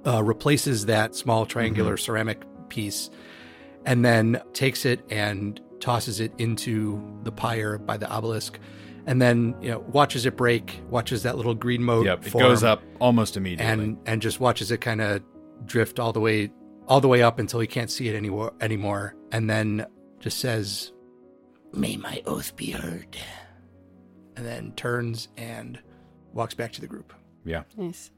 uh, 0.07 0.23
replaces 0.23 0.87
that 0.87 1.15
small 1.15 1.47
triangular 1.47 1.97
ceramic 1.97 2.45
piece 2.69 3.11
and 3.85 4.05
then 4.05 4.41
takes 4.53 4.85
it 4.85 5.01
and 5.11 5.61
tosses 5.81 6.21
it 6.21 6.33
into 6.39 7.03
the 7.25 7.33
pyre 7.33 7.79
by 7.79 7.97
the 7.97 8.09
obelisk, 8.09 8.59
and 9.07 9.21
then 9.21 9.55
you 9.61 9.71
know 9.71 9.81
watches 9.81 10.27
it 10.27 10.37
break, 10.37 10.81
watches 10.89 11.23
that 11.25 11.37
little 11.37 11.55
green 11.55 11.83
mote. 11.83 12.07
Yep, 12.07 12.27
it 12.27 12.33
goes 12.33 12.63
up 12.63 12.83
almost 13.01 13.37
immediately. 13.37 13.67
and 13.85 13.99
and 14.07 14.23
just 14.23 14.41
watches 14.41 14.71
it 14.71 14.81
kind 14.81 15.01
of 15.01 15.23
drift 15.65 15.99
all 16.01 16.13
the 16.13 16.21
way 16.21 16.51
all 16.89 17.01
the 17.01 17.09
way 17.09 17.23
up 17.23 17.39
until 17.39 17.61
he 17.61 17.67
can't 17.67 17.91
see 17.91 18.09
it 18.09 18.15
anymore 18.15 18.53
anymore, 18.61 19.15
and 19.31 19.49
then 19.49 19.87
just 20.21 20.39
says, 20.39 20.93
May 21.73 21.97
my 21.97 22.23
oath 22.27 22.55
be 22.57 22.71
heard. 22.71 23.17
and 24.37 24.47
then 24.47 24.73
turns 24.73 25.29
and 25.37 25.79
walks 26.33 26.55
back 26.55 26.73
to 26.73 26.81
the 26.81 26.87
group. 26.87 27.13
yeah. 27.45 27.63
Nice. 27.77 28.11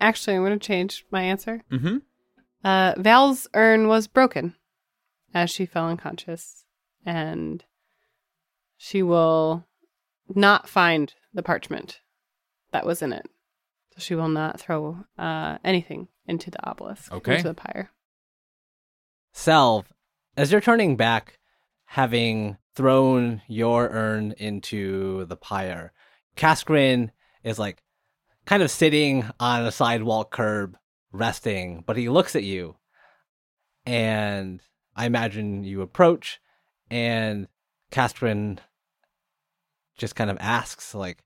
Actually, 0.00 0.36
I'm 0.36 0.42
going 0.44 0.58
to 0.58 0.66
change 0.66 1.06
my 1.12 1.22
answer. 1.22 1.62
Mm-hmm. 1.70 1.98
Uh, 2.64 2.94
Val's 2.96 3.46
urn 3.54 3.86
was 3.86 4.08
broken 4.08 4.54
as 5.32 5.48
she 5.50 5.64
fell 5.66 5.86
unconscious, 5.88 6.64
and 7.06 7.64
she 8.76 9.02
will 9.02 9.64
not 10.34 10.68
find 10.68 11.14
the 11.32 11.42
parchment 11.42 12.00
that 12.72 12.86
was 12.86 13.02
in 13.02 13.12
it. 13.12 13.26
So 13.94 14.00
she 14.00 14.14
will 14.14 14.28
not 14.28 14.58
throw 14.60 15.04
uh, 15.18 15.58
anything 15.64 16.08
into 16.26 16.50
the 16.50 16.66
obelisk, 16.66 17.12
Okay. 17.12 17.36
into 17.36 17.48
the 17.48 17.54
pyre. 17.54 17.90
Selv, 19.34 19.84
as 20.36 20.52
you're 20.52 20.60
turning 20.60 20.96
back, 20.96 21.38
having 21.86 22.56
thrown 22.74 23.42
your 23.48 23.88
urn 23.90 24.32
into 24.38 25.24
the 25.26 25.36
pyre, 25.36 25.92
Kaskrin 26.36 27.10
is 27.42 27.58
like 27.58 27.82
kind 28.46 28.62
of 28.62 28.70
sitting 28.70 29.24
on 29.38 29.66
a 29.66 29.72
sidewalk 29.72 30.30
curb, 30.30 30.76
resting, 31.12 31.82
but 31.86 31.96
he 31.96 32.08
looks 32.08 32.34
at 32.34 32.44
you. 32.44 32.76
And 33.84 34.60
I 34.94 35.06
imagine 35.06 35.64
you 35.64 35.82
approach, 35.82 36.40
and 36.90 37.48
Kaskrin 37.90 38.58
just 39.96 40.16
kind 40.16 40.30
of 40.30 40.38
asks, 40.40 40.94
like, 40.94 41.22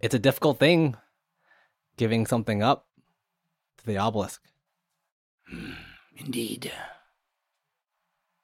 it's 0.00 0.14
a 0.14 0.18
difficult 0.18 0.58
thing 0.58 0.96
giving 1.96 2.26
something 2.26 2.62
up 2.62 2.86
to 3.78 3.86
the 3.86 3.96
obelisk. 3.96 4.42
Hmm, 5.48 5.72
indeed. 6.16 6.72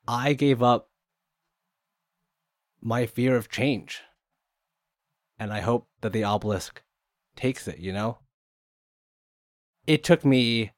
I 0.06 0.32
gave 0.32 0.62
up 0.62 0.88
my 2.80 3.06
fear 3.06 3.36
of 3.36 3.50
change. 3.50 4.02
And 5.38 5.52
I 5.52 5.60
hope 5.60 5.88
that 6.00 6.12
the 6.12 6.24
obelisk 6.24 6.82
takes 7.36 7.66
it, 7.66 7.78
you 7.78 7.92
know? 7.92 8.18
It 9.86 10.04
took 10.04 10.24
me 10.24 10.72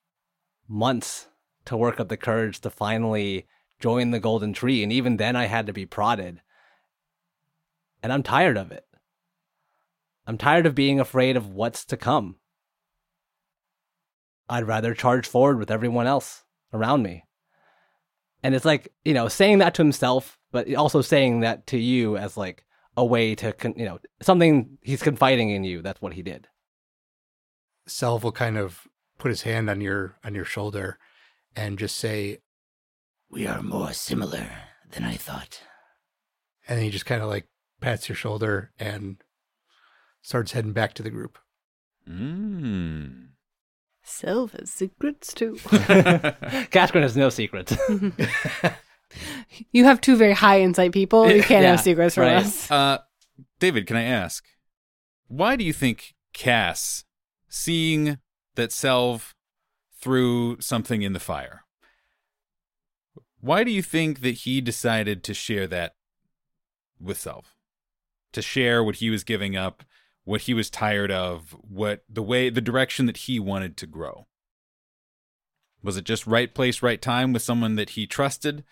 months 0.69 1.29
to 1.65 1.77
work 1.77 1.99
up 1.99 2.09
the 2.09 2.17
courage 2.17 2.61
to 2.61 2.71
finally 2.71 3.47
join 3.81 4.11
the 4.11 4.21
golden 4.21 4.53
tree. 4.53 4.83
And 4.83 4.93
even 4.93 5.17
then, 5.17 5.35
I 5.35 5.47
had 5.47 5.67
to 5.67 5.73
be 5.73 5.87
prodded. 5.87 6.41
And 8.03 8.13
I'm 8.13 8.23
tired 8.23 8.57
of 8.57 8.73
it. 8.73 8.85
I'm 10.27 10.39
tired 10.39 10.67
of 10.67 10.75
being 10.75 11.01
afraid 11.01 11.37
of 11.37 11.49
what's 11.49 11.85
to 11.87 11.97
come. 11.97 12.37
I'd 14.49 14.67
rather 14.67 14.95
charge 14.95 15.27
forward 15.27 15.59
with 15.59 15.71
everyone 15.71 16.07
else 16.07 16.45
around 16.73 17.03
me. 17.03 17.25
And 18.43 18.55
it's 18.55 18.65
like, 18.65 18.93
you 19.05 19.15
know, 19.15 19.29
saying 19.29 19.59
that 19.59 19.75
to 19.75 19.83
himself, 19.83 20.39
but 20.51 20.73
also 20.75 21.01
saying 21.01 21.41
that 21.41 21.67
to 21.69 21.79
you 21.79 22.17
as 22.17 22.37
like 22.37 22.65
a 22.97 23.05
way 23.05 23.35
to, 23.37 23.53
con- 23.53 23.75
you 23.77 23.85
know, 23.85 23.99
something 24.21 24.79
he's 24.83 25.03
confiding 25.03 25.51
in 25.51 25.65
you. 25.65 25.81
That's 25.81 26.03
what 26.03 26.15
he 26.15 26.23
did. 26.23 26.49
Selv 27.87 28.23
will 28.25 28.33
kind 28.33 28.59
of 28.59 28.87
put 29.19 29.31
his 29.31 29.43
hand 29.43 29.71
on 29.71 29.81
your 29.81 30.17
on 30.25 30.35
your 30.35 30.45
shoulder 30.45 30.99
and 31.57 31.79
just 31.79 31.97
say, 31.97 32.39
We 33.31 33.47
are 33.47 33.63
more 33.63 33.93
similar 33.93 34.51
than 34.91 35.05
I 35.05 35.17
thought. 35.17 35.61
and 36.69 36.81
he 36.81 36.91
just 36.91 37.07
kind 37.07 37.23
of 37.23 37.29
like 37.29 37.47
pats 37.83 38.09
your 38.09 38.17
shoulder 38.17 38.71
and 38.79 39.17
starts 40.23 40.53
heading 40.53 40.73
back 40.73 40.95
to 40.95 41.03
the 41.03 41.11
group. 41.11 41.39
Mm. 42.09 43.29
Selv 44.05 44.53
has 44.59 44.71
secrets 44.71 45.33
too. 45.35 45.55
Kaskrin 46.73 47.03
has 47.03 47.17
no 47.17 47.29
secrets. 47.29 47.77
you 49.73 49.85
have 49.85 50.01
two 50.01 50.17
very 50.17 50.33
high 50.33 50.61
insight 50.61 50.93
people. 50.93 51.31
You 51.31 51.43
can't 51.43 51.63
Yeah, 51.63 51.73
have 51.73 51.81
secrets 51.81 52.15
from 52.15 52.25
right. 52.25 52.37
us. 52.37 52.71
Uh, 52.71 52.99
David, 53.61 53.87
can 53.87 53.97
I 53.97 54.03
ask, 54.03 54.45
why 55.29 55.57
do 55.57 55.65
you 55.65 55.73
think 55.73 56.15
Cass, 56.33 57.05
seeing 57.49 58.19
that 58.55 58.71
Selv 58.73 59.35
threw 60.01 60.61
something 60.61 61.03
in 61.03 61.13
the 61.13 61.21
fire, 61.21 61.63
why 63.41 63.65
do 63.65 63.71
you 63.71 63.83
think 63.83 64.21
that 64.21 64.33
he 64.45 64.61
decided 64.61 65.23
to 65.25 65.35
share 65.35 65.67
that 65.69 65.95
with 67.01 67.19
Selv? 67.19 67.45
To 68.33 68.43
share 68.43 68.83
what 68.83 68.97
he 68.97 69.11
was 69.11 69.25
giving 69.25 69.57
up, 69.57 69.85
what 70.25 70.43
he 70.43 70.55
was 70.55 70.71
tired 70.71 71.11
of, 71.11 71.55
what 71.61 72.05
the 72.09 72.23
way, 72.23 72.49
the 72.49 72.61
direction 72.61 73.07
that 73.07 73.19
he 73.19 73.39
wanted 73.39 73.77
to 73.79 73.87
grow? 73.87 74.27
Was 75.83 75.97
it 75.97 76.05
just 76.05 76.27
right 76.27 76.53
place, 76.55 76.83
right 76.83 77.01
time 77.03 77.33
with 77.33 77.43
someone 77.43 77.75
that 77.77 77.91
he 77.91 78.07
trusted? 78.07 78.65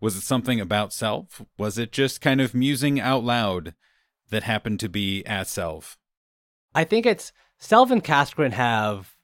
Was 0.00 0.16
it 0.16 0.22
something 0.22 0.60
about 0.60 0.92
Selv? 0.92 1.28
Was 1.58 1.78
it 1.78 1.92
just 1.92 2.20
kind 2.20 2.40
of 2.40 2.54
musing 2.54 2.98
out 2.98 3.22
loud 3.22 3.74
that 4.30 4.42
happened 4.42 4.80
to 4.80 4.88
be 4.88 5.24
at 5.26 5.46
Selv? 5.46 5.96
I 6.74 6.84
think 6.84 7.06
it's 7.06 7.32
Selv 7.60 7.90
and 7.92 8.02
Kaskrin 8.02 8.52
have 8.52 9.14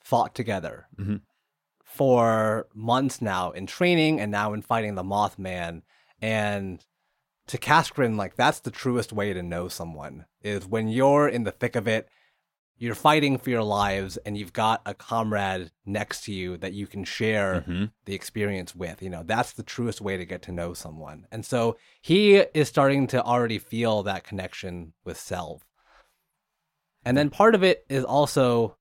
fought 0.00 0.34
together 0.34 0.86
Mhm. 0.98 1.20
for 1.84 2.68
months 2.74 3.20
now 3.20 3.50
in 3.50 3.66
training 3.66 4.20
and 4.20 4.32
now 4.32 4.52
in 4.54 4.62
fighting 4.62 4.94
the 4.94 5.02
Mothman. 5.04 5.82
And 6.20 6.84
to 7.52 7.58
Kaskrin, 7.58 8.16
like 8.16 8.34
that's 8.34 8.60
the 8.60 8.70
truest 8.70 9.12
way 9.12 9.34
to 9.34 9.42
know 9.42 9.68
someone 9.68 10.24
is 10.42 10.66
when 10.66 10.88
you're 10.88 11.28
in 11.28 11.44
the 11.44 11.50
thick 11.50 11.76
of 11.76 11.86
it, 11.86 12.08
you're 12.78 12.94
fighting 12.94 13.36
for 13.36 13.50
your 13.50 13.62
lives 13.62 14.16
and 14.16 14.38
you've 14.38 14.54
got 14.54 14.80
a 14.86 14.94
comrade 14.94 15.70
next 15.84 16.24
to 16.24 16.32
you 16.32 16.56
that 16.56 16.72
you 16.72 16.86
can 16.86 17.04
share 17.04 17.60
Mhm. 17.60 17.92
the 18.06 18.14
experience 18.14 18.74
with. 18.74 19.02
You 19.02 19.10
know, 19.10 19.22
that's 19.22 19.52
the 19.52 19.62
truest 19.62 20.00
way 20.00 20.16
to 20.16 20.24
get 20.24 20.40
to 20.42 20.50
know 20.52 20.72
someone. 20.72 21.26
And 21.30 21.44
so 21.44 21.76
he 22.00 22.36
is 22.36 22.68
starting 22.68 23.06
to 23.08 23.22
already 23.22 23.58
feel 23.58 24.02
that 24.04 24.24
connection 24.24 24.94
with 25.04 25.18
Selv. 25.18 25.60
And 27.04 27.18
then 27.18 27.28
part 27.28 27.54
of 27.54 27.62
it 27.62 27.84
is 27.90 28.02
also 28.02 28.78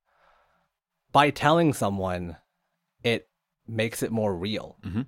by 1.12 1.30
telling 1.30 1.74
someone, 1.74 2.38
it 3.04 3.28
makes 3.68 4.02
it 4.02 4.14
more 4.14 4.34
real. 4.34 4.78
Mhm. 4.82 5.08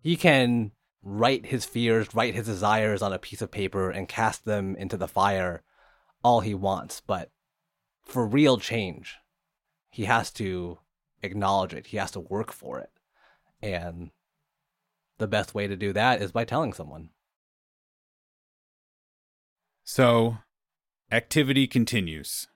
He 0.00 0.16
can 0.16 0.72
write 1.04 1.46
his 1.46 1.64
fears, 1.66 2.14
write 2.14 2.34
his 2.34 2.46
desires 2.46 3.02
on 3.02 3.12
a 3.12 3.18
piece 3.18 3.42
of 3.42 3.50
paper 3.50 3.90
and 3.90 4.08
cast 4.08 4.44
them 4.44 4.74
into 4.76 4.96
the 4.96 5.06
fire 5.06 5.62
all 6.22 6.40
he 6.40 6.54
wants. 6.54 7.02
But 7.06 7.30
for 8.02 8.26
real 8.26 8.58
change, 8.58 9.16
he 9.90 10.06
has 10.06 10.30
to 10.32 10.78
acknowledge 11.22 11.74
it, 11.74 11.88
he 11.88 11.98
has 11.98 12.10
to 12.12 12.20
work 12.20 12.52
for 12.52 12.80
it. 12.80 12.90
And 13.60 14.10
the 15.18 15.28
best 15.28 15.54
way 15.54 15.66
to 15.66 15.76
do 15.76 15.92
that 15.92 16.20
is 16.20 16.32
by 16.32 16.44
telling 16.44 16.72
someone. 16.72 17.10
So, 19.84 20.38
activity 21.12 21.66
continues 21.66 22.48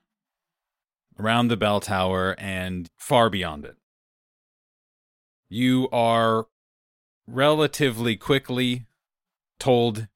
around 1.19 1.47
the 1.47 1.57
bell 1.57 1.79
tower 1.79 2.35
and 2.39 2.89
far 2.97 3.29
beyond 3.29 3.65
it. 3.65 3.75
You 5.47 5.89
are 5.91 6.47
relatively 7.31 8.15
quickly 8.15 8.85
told 9.59 10.07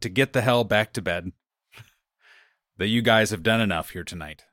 to 0.00 0.08
get 0.08 0.32
the 0.32 0.40
hell 0.42 0.64
back 0.64 0.92
to 0.94 1.02
bed. 1.02 1.32
that 2.78 2.88
you 2.88 3.02
guys 3.02 3.30
have 3.30 3.42
done 3.42 3.60
enough 3.60 3.90
here 3.90 4.04
tonight. 4.04 4.44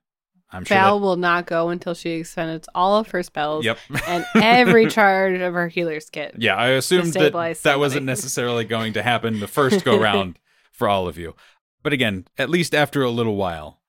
I'm 0.52 0.66
sure. 0.66 0.76
Val 0.78 0.98
that- 1.00 1.06
will 1.06 1.16
not 1.16 1.46
go 1.46 1.70
until 1.70 1.94
she 1.94 2.12
expends 2.12 2.68
all 2.74 2.98
of 2.98 3.10
her 3.10 3.22
spells 3.24 3.66
Yep. 3.66 3.78
and 4.08 4.26
every 4.36 4.88
charge 4.90 5.40
of 5.40 5.54
her 5.54 5.68
healer's 5.68 6.10
kit. 6.10 6.36
Yeah, 6.38 6.56
I 6.56 6.70
assumed 6.70 7.08
that 7.08 7.12
stabilize 7.20 7.62
that 7.62 7.80
wasn't 7.80 8.06
necessarily 8.06 8.66
going 8.66 8.94
to 8.94 9.04
happen 9.04 9.40
the 9.40 9.48
first 9.48 9.86
go 9.86 10.00
round 10.00 10.40
for 10.72 10.90
all 10.90 11.08
of 11.08 11.18
you. 11.18 11.36
But 11.84 11.94
again, 11.94 12.26
at 12.38 12.50
least 12.50 12.74
after 12.74 13.04
a 13.04 13.12
little 13.12 13.36
while, 13.36 13.80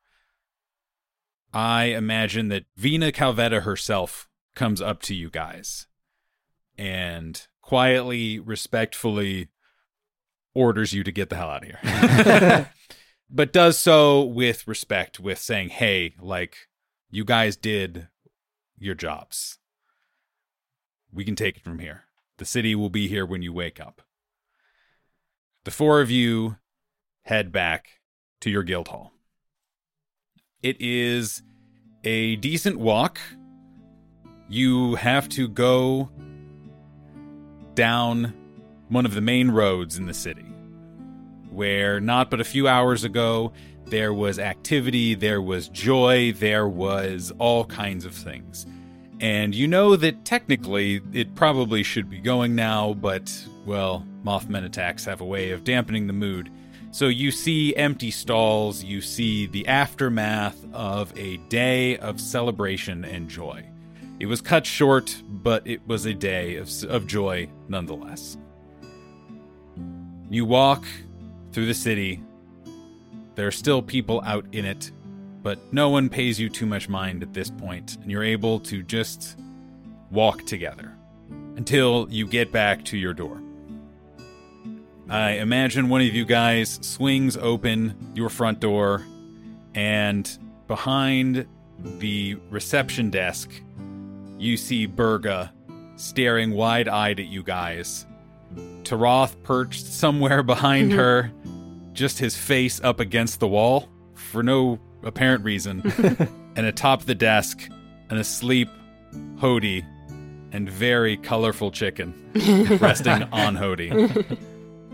I 1.53 1.85
imagine 1.87 2.49
that 2.49 2.67
Vina 2.77 3.11
Calvetta 3.11 3.63
herself 3.63 4.29
comes 4.55 4.81
up 4.81 5.01
to 5.03 5.15
you 5.15 5.31
guys 5.31 5.87
and 6.81 7.47
quietly, 7.63 8.39
respectfully 8.39 9.49
orders 10.55 10.93
you 10.93 11.05
to 11.05 11.13
get 11.13 11.29
the 11.29 11.37
hell 11.37 11.51
out 11.51 11.65
of 11.65 11.69
here. 11.69 12.71
but 13.31 13.53
does 13.53 13.79
so 13.79 14.25
with 14.25 14.67
respect, 14.67 15.21
with 15.21 15.39
saying, 15.39 15.69
hey, 15.69 16.15
like, 16.21 16.69
you 17.11 17.25
guys 17.25 17.57
did 17.57 18.09
your 18.79 18.95
jobs 18.95 19.61
we 21.13 21.25
can 21.25 21.37
take 21.37 21.57
it 21.57 21.65
from 21.65 21.79
here. 21.79 22.05
The 22.39 22.45
city 22.45 22.75
will 22.75 22.91
be 22.91 23.09
here 23.09 23.27
when 23.27 23.43
you 23.43 23.53
wake 23.53 23.81
up. 23.81 24.03
The 25.65 25.71
four 25.71 26.01
of 26.01 26.11
you 26.11 26.57
head 27.23 27.53
back 27.53 28.01
to 28.41 28.51
your 28.51 28.63
guild 28.63 28.89
hall. 28.89 29.13
It 30.63 30.81
is 30.81 31.43
a 32.05 32.37
decent 32.37 32.79
walk. 32.79 33.19
You 34.49 34.95
have 34.97 35.29
to 35.31 35.49
go 35.49 36.11
down 37.81 38.35
one 38.91 39.07
of 39.07 39.15
the 39.15 39.23
main 39.23 39.51
roads 39.51 39.97
in 39.97 40.05
the 40.05 40.13
city, 40.13 40.45
where 41.49 41.99
not 41.99 42.31
but 42.31 42.39
a 42.39 42.45
few 42.45 42.69
hours 42.69 43.05
ago 43.05 43.55
there 43.87 44.13
was 44.13 44.39
activity, 44.39 45.15
there 45.15 45.41
was 45.41 45.67
joy, 45.69 46.31
there 46.33 46.69
was 46.69 47.33
all 47.39 47.65
kinds 47.65 48.05
of 48.05 48.15
things. 48.15 48.67
And 49.19 49.55
you 49.55 49.67
know 49.67 49.97
that 49.97 50.27
technically 50.27 51.01
it 51.15 51.35
probably 51.35 51.83
should 51.83 52.11
be 52.11 52.21
going 52.21 52.55
now, 52.55 52.93
but, 52.93 53.33
well, 53.65 54.07
Mothman 54.27 54.67
attacks 54.67 55.07
have 55.07 55.23
a 55.23 55.25
way 55.25 55.51
of 55.53 55.65
dampening 55.65 56.07
the 56.07 56.13
mood. 56.13 56.51
So 56.91 57.09
you 57.09 57.31
see 57.31 57.75
empty 57.77 58.11
stalls, 58.11 58.85
you 58.85 59.01
see 59.01 59.47
the 59.47 59.67
aftermath 59.67 60.63
of 60.75 61.17
a 61.17 61.39
day 61.49 61.97
of 61.97 62.21
celebration 62.21 63.07
and 63.07 63.31
joy. 63.31 63.70
It 64.21 64.27
was 64.27 64.43
cut 64.43 64.67
short, 64.67 65.23
but 65.27 65.67
it 65.67 65.81
was 65.87 66.05
a 66.05 66.13
day 66.13 66.57
of, 66.57 66.71
of 66.85 67.07
joy 67.07 67.49
nonetheless. 67.69 68.37
You 70.29 70.45
walk 70.45 70.85
through 71.53 71.65
the 71.65 71.75
city. 71.75 72.23
There 73.35 73.47
are 73.47 73.53
still 73.53 73.81
people 73.81 74.21
out 74.27 74.45
in 74.53 74.67
it, 74.67 74.93
but 75.43 75.59
no 75.73 75.89
one 75.89 76.11
pays 76.11 76.39
you 76.39 76.51
too 76.51 76.67
much 76.67 76.87
mind 76.87 77.23
at 77.23 77.33
this 77.33 77.49
point, 77.49 77.97
and 78.03 78.11
you're 78.11 78.23
able 78.23 78.61
to 78.61 78.83
just 78.83 79.39
walk 80.11 80.45
together 80.45 80.95
until 81.57 82.07
you 82.11 82.27
get 82.27 82.53
back 82.53 82.85
to 82.85 82.99
your 82.99 83.15
door. 83.15 83.41
I 85.09 85.33
imagine 85.33 85.89
one 85.89 86.03
of 86.03 86.15
you 86.15 86.27
guys 86.27 86.79
swings 86.83 87.39
open 87.39 88.13
your 88.15 88.29
front 88.29 88.61
door, 88.61 89.03
and 89.75 90.31
behind 90.69 91.47
the 91.99 92.37
reception 92.51 93.09
desk, 93.09 93.51
you 94.41 94.57
see 94.57 94.87
Berga 94.87 95.53
staring 95.97 96.53
wide 96.53 96.89
eyed 96.89 97.21
at 97.21 97.27
you 97.27 97.43
guys. 97.43 98.07
Taroth 98.83 99.41
perched 99.43 99.87
somewhere 99.87 100.43
behind 100.45 100.91
mm-hmm. 100.91 100.99
her, 100.99 101.33
just 101.93 102.19
his 102.19 102.37
face 102.37 102.81
up 102.83 103.01
against 103.01 103.41
the 103.41 103.49
wall 103.49 103.89
for 104.15 104.43
no 104.43 104.79
apparent 105.03 105.45
reason. 105.45 105.83
and 106.57 106.67
atop 106.67 107.05
the 107.05 107.15
desk, 107.15 107.69
an 108.11 108.19
asleep 108.19 108.69
Hody 109.37 109.85
and 110.53 110.69
very 110.69 111.17
colorful 111.17 111.71
chicken 111.71 112.13
resting 112.81 113.23
on 113.33 113.57
Hody, 113.57 114.37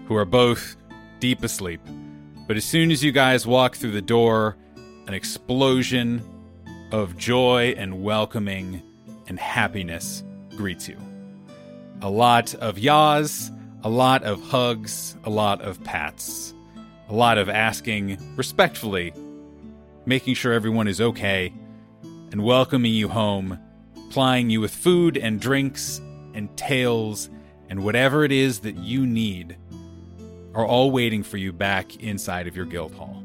who 0.07 0.17
are 0.17 0.25
both 0.25 0.77
deep 1.19 1.43
asleep. 1.43 1.81
But 2.47 2.57
as 2.57 2.65
soon 2.65 2.91
as 2.91 3.03
you 3.03 3.13
guys 3.13 3.47
walk 3.47 3.75
through 3.77 3.93
the 3.93 4.03
door, 4.03 4.57
an 5.07 5.15
explosion 5.15 6.23
of 6.93 7.17
joy 7.17 7.75
and 7.77 8.03
welcoming 8.03 8.83
and 9.29 9.39
happiness 9.39 10.23
greets 10.57 10.89
you. 10.89 10.99
A 12.03 12.11
lot 12.11 12.55
of 12.57 12.79
yaws, 12.79 13.51
a 13.83 13.89
lot 13.89 14.23
of 14.23 14.43
hugs, 14.43 15.17
a 15.25 15.31
lot 15.31 15.61
of 15.63 15.83
pats, 15.85 16.53
a 17.09 17.15
lot 17.15 17.39
of 17.39 17.49
asking 17.49 18.19
respectfully, 18.37 19.13
making 20.05 20.35
sure 20.35 20.53
everyone 20.53 20.89
is 20.89 21.01
okay, 21.01 21.53
and 22.33 22.43
welcoming 22.43 22.93
you 22.93 23.09
home, 23.09 23.59
plying 24.11 24.51
you 24.51 24.61
with 24.61 24.75
food 24.75 25.17
and 25.17 25.41
drinks 25.41 26.01
and 26.35 26.55
tales 26.57 27.31
and 27.69 27.83
whatever 27.85 28.25
it 28.25 28.33
is 28.33 28.61
that 28.61 28.77
you 28.77 29.07
need 29.07 29.57
are 30.55 30.67
all 30.67 30.91
waiting 30.91 31.23
for 31.23 31.37
you 31.37 31.53
back 31.53 31.97
inside 31.97 32.47
of 32.47 32.57
your 32.57 32.65
guild 32.65 32.95
hall. 32.95 33.23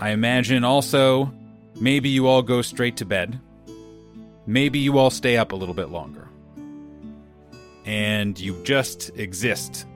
I 0.00 0.10
imagine 0.10 0.64
also 0.64 1.32
maybe 1.80 2.08
you 2.08 2.26
all 2.26 2.42
go 2.42 2.60
straight 2.62 2.96
to 2.98 3.04
bed. 3.04 3.40
Maybe 4.46 4.78
you 4.78 4.98
all 4.98 5.10
stay 5.10 5.36
up 5.36 5.52
a 5.52 5.56
little 5.56 5.74
bit 5.74 5.90
longer. 5.90 6.28
And 7.84 8.38
you 8.38 8.60
just 8.64 9.10
exist 9.16 9.86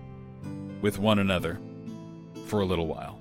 with 0.81 0.99
one 0.99 1.19
another 1.19 1.59
for 2.47 2.61
a 2.61 2.65
little 2.65 2.87
while. 2.87 3.19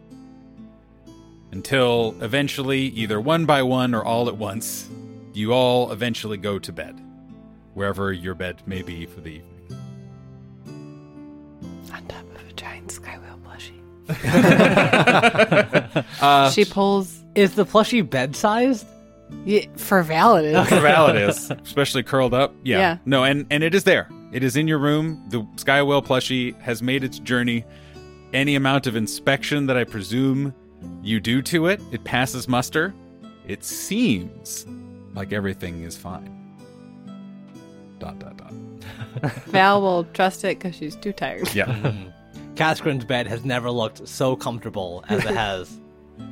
Until 1.51 2.15
eventually, 2.21 2.81
either 2.87 3.19
one 3.21 3.45
by 3.45 3.63
one 3.63 3.95
or 3.95 4.03
all 4.03 4.27
at 4.27 4.37
once, 4.37 4.89
you 5.33 5.53
all 5.53 5.91
eventually 5.91 6.37
go 6.37 6.59
to 6.59 6.71
bed, 6.71 6.99
wherever 7.73 8.11
your 8.11 8.35
bed 8.35 8.61
may 8.65 8.81
be 8.81 9.05
for 9.05 9.21
the 9.21 9.29
evening. 9.29 9.51
On 11.93 12.05
top 12.07 12.25
of 12.35 12.49
a 12.49 12.53
giant 12.53 12.87
Skywhale 12.89 13.39
plushie. 13.41 13.79
Uh, 16.21 16.49
she 16.51 16.65
pulls. 16.65 17.23
Is 17.35 17.55
the 17.55 17.65
plushie 17.65 18.07
bed 18.07 18.35
sized? 18.35 18.85
Yeah, 19.43 19.65
for 19.75 20.01
Val, 20.03 20.37
it 20.37 20.45
is. 20.45 20.67
for 20.69 20.79
Val 20.79 21.07
it 21.09 21.15
is, 21.17 21.51
especially 21.63 22.03
curled 22.03 22.33
up. 22.33 22.53
Yeah. 22.63 22.77
Yeah. 22.79 22.97
No, 23.05 23.23
and 23.23 23.45
and 23.49 23.63
it 23.63 23.73
is 23.75 23.83
there. 23.83 24.09
It 24.31 24.43
is 24.43 24.55
in 24.55 24.67
your 24.67 24.77
room. 24.79 25.23
The 25.29 25.41
Skywhale 25.55 26.05
plushie 26.05 26.59
has 26.61 26.81
made 26.81 27.03
its 27.03 27.19
journey. 27.19 27.65
Any 28.33 28.55
amount 28.55 28.85
of 28.87 28.95
inspection 28.95 29.65
that 29.67 29.77
I 29.77 29.83
presume 29.83 30.53
you 31.01 31.19
do 31.19 31.41
to 31.43 31.67
it, 31.67 31.81
it 31.91 32.03
passes 32.03 32.47
muster. 32.47 32.93
It 33.47 33.63
seems 33.63 34.65
like 35.13 35.31
everything 35.31 35.83
is 35.83 35.95
fine. 35.95 36.31
Dot 37.99 38.19
dot 38.19 38.37
dot. 38.37 38.51
Val 39.45 39.81
will 39.81 40.03
trust 40.05 40.43
it 40.43 40.59
because 40.59 40.75
she's 40.75 40.95
too 40.95 41.13
tired. 41.13 41.53
Yeah. 41.55 41.93
Kaskrin's 42.55 43.05
bed 43.05 43.27
has 43.27 43.43
never 43.45 43.69
looked 43.71 44.07
so 44.07 44.35
comfortable 44.35 45.03
as 45.09 45.23
it 45.25 45.33
has 45.35 45.77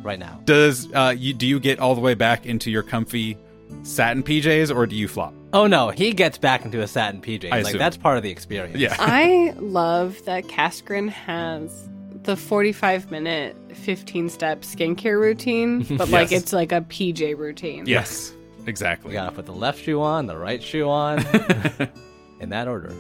right 0.03 0.19
now. 0.19 0.39
Does 0.45 0.91
uh 0.93 1.13
you 1.17 1.34
do 1.34 1.45
you 1.47 1.59
get 1.59 1.79
all 1.79 1.95
the 1.95 2.01
way 2.01 2.13
back 2.13 2.45
into 2.45 2.69
your 2.71 2.84
comfy 2.84 3.38
satin 3.84 4.23
PJs 4.23 4.73
or 4.75 4.86
do 4.86 4.95
you 4.95 5.07
flop? 5.07 5.34
Oh 5.51 5.67
no, 5.67 5.89
he 5.89 6.13
gets 6.13 6.38
back 6.38 6.65
into 6.65 6.81
a 6.81 6.88
satin 6.88 7.21
PJ. 7.21 7.45
I 7.51 7.57
Like 7.57 7.65
assume. 7.67 7.79
that's 7.79 7.97
part 7.97 8.17
of 8.17 8.23
the 8.23 8.29
experience. 8.31 8.77
Yeah. 8.77 8.95
I 8.99 9.53
love 9.59 10.23
that 10.25 10.45
Kaskrin 10.45 11.09
has 11.09 11.89
the 12.23 12.36
45 12.38 13.11
minute 13.11 13.55
15 13.73 14.29
step 14.29 14.61
skincare 14.61 15.19
routine, 15.19 15.84
but 15.97 16.09
like 16.09 16.31
it's 16.31 16.53
like 16.53 16.71
a 16.71 16.81
PJ 16.81 17.38
routine. 17.38 17.86
Yes. 17.86 18.34
Exactly. 18.65 19.11
You 19.11 19.17
gotta 19.17 19.34
put 19.36 19.45
the 19.45 19.51
left 19.53 19.84
shoe 19.84 20.01
on, 20.01 20.25
the 20.25 20.38
right 20.38 20.63
shoe 20.63 20.88
on, 20.89 21.19
in 22.39 22.49
that 22.49 22.67
order. 22.69 22.93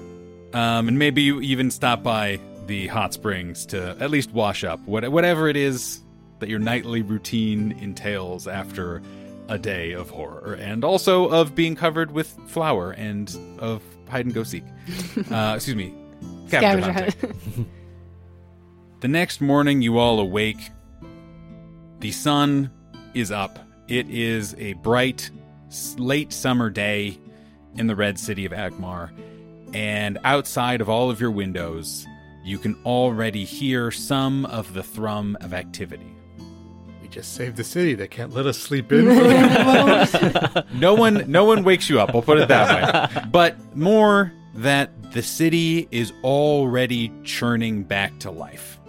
Um, 0.53 0.87
and 0.89 0.99
maybe 0.99 1.21
you 1.21 1.39
even 1.41 1.71
stop 1.71 2.03
by 2.03 2.39
the 2.67 2.87
hot 2.87 3.13
springs 3.13 3.65
to 3.67 3.95
at 3.99 4.11
least 4.11 4.31
wash 4.33 4.63
up, 4.65 4.79
what, 4.81 5.09
whatever 5.09 5.47
it 5.47 5.55
is 5.55 6.01
that 6.43 6.49
your 6.49 6.59
nightly 6.59 7.01
routine 7.01 7.71
entails 7.79 8.49
after 8.49 9.01
a 9.47 9.57
day 9.57 9.93
of 9.93 10.09
horror, 10.09 10.57
and 10.59 10.83
also 10.83 11.29
of 11.29 11.55
being 11.55 11.73
covered 11.73 12.11
with 12.11 12.37
flour 12.47 12.91
and 12.91 13.33
of 13.59 13.81
hide 14.09 14.25
and 14.25 14.33
go 14.33 14.43
seek. 14.43 14.65
uh, 15.31 15.53
excuse 15.55 15.77
me, 15.77 15.93
scavenger 16.47 16.91
hunt. 16.91 17.15
The 19.03 19.09
next 19.09 19.41
morning, 19.41 19.81
you 19.81 19.97
all 19.97 20.17
awake. 20.21 20.69
The 21.99 22.13
sun 22.13 22.71
is 23.13 23.31
up. 23.31 23.59
It 23.89 24.09
is 24.09 24.55
a 24.57 24.73
bright, 24.75 25.29
late 25.97 26.31
summer 26.31 26.69
day 26.69 27.19
in 27.75 27.87
the 27.87 27.97
red 27.97 28.17
city 28.17 28.45
of 28.45 28.53
Agmar. 28.53 29.11
And 29.73 30.19
outside 30.23 30.79
of 30.79 30.87
all 30.87 31.09
of 31.09 31.19
your 31.19 31.31
windows, 31.31 32.07
you 32.45 32.57
can 32.57 32.75
already 32.85 33.43
hear 33.43 33.91
some 33.91 34.45
of 34.45 34.73
the 34.73 34.83
thrum 34.83 35.37
of 35.41 35.53
activity. 35.53 36.12
Just 37.13 37.35
saved 37.35 37.57
the 37.57 37.63
city. 37.63 37.93
They 37.93 38.07
can't 38.07 38.33
let 38.33 38.47
us 38.47 38.57
sleep 38.57 38.91
in. 38.91 39.05
for 39.15 39.23
a 39.23 39.47
couple 39.47 39.71
hours. 39.71 40.65
No 40.73 40.95
one 40.95 41.29
no 41.31 41.45
one 41.45 41.63
wakes 41.63 41.87
you 41.87 42.01
up, 42.01 42.09
I'll 42.15 42.23
put 42.23 42.39
it 42.39 42.47
that 42.47 43.13
way. 43.13 43.23
But 43.31 43.55
more 43.75 44.33
that 44.55 45.11
the 45.11 45.21
city 45.21 45.87
is 45.91 46.11
already 46.23 47.11
churning 47.23 47.83
back 47.83 48.17
to 48.21 48.31
life. 48.31 48.79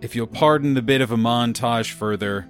If 0.00 0.16
you'll 0.16 0.26
pardon 0.26 0.74
the 0.74 0.82
bit 0.82 1.00
of 1.00 1.12
a 1.12 1.16
montage 1.16 1.92
further, 1.92 2.48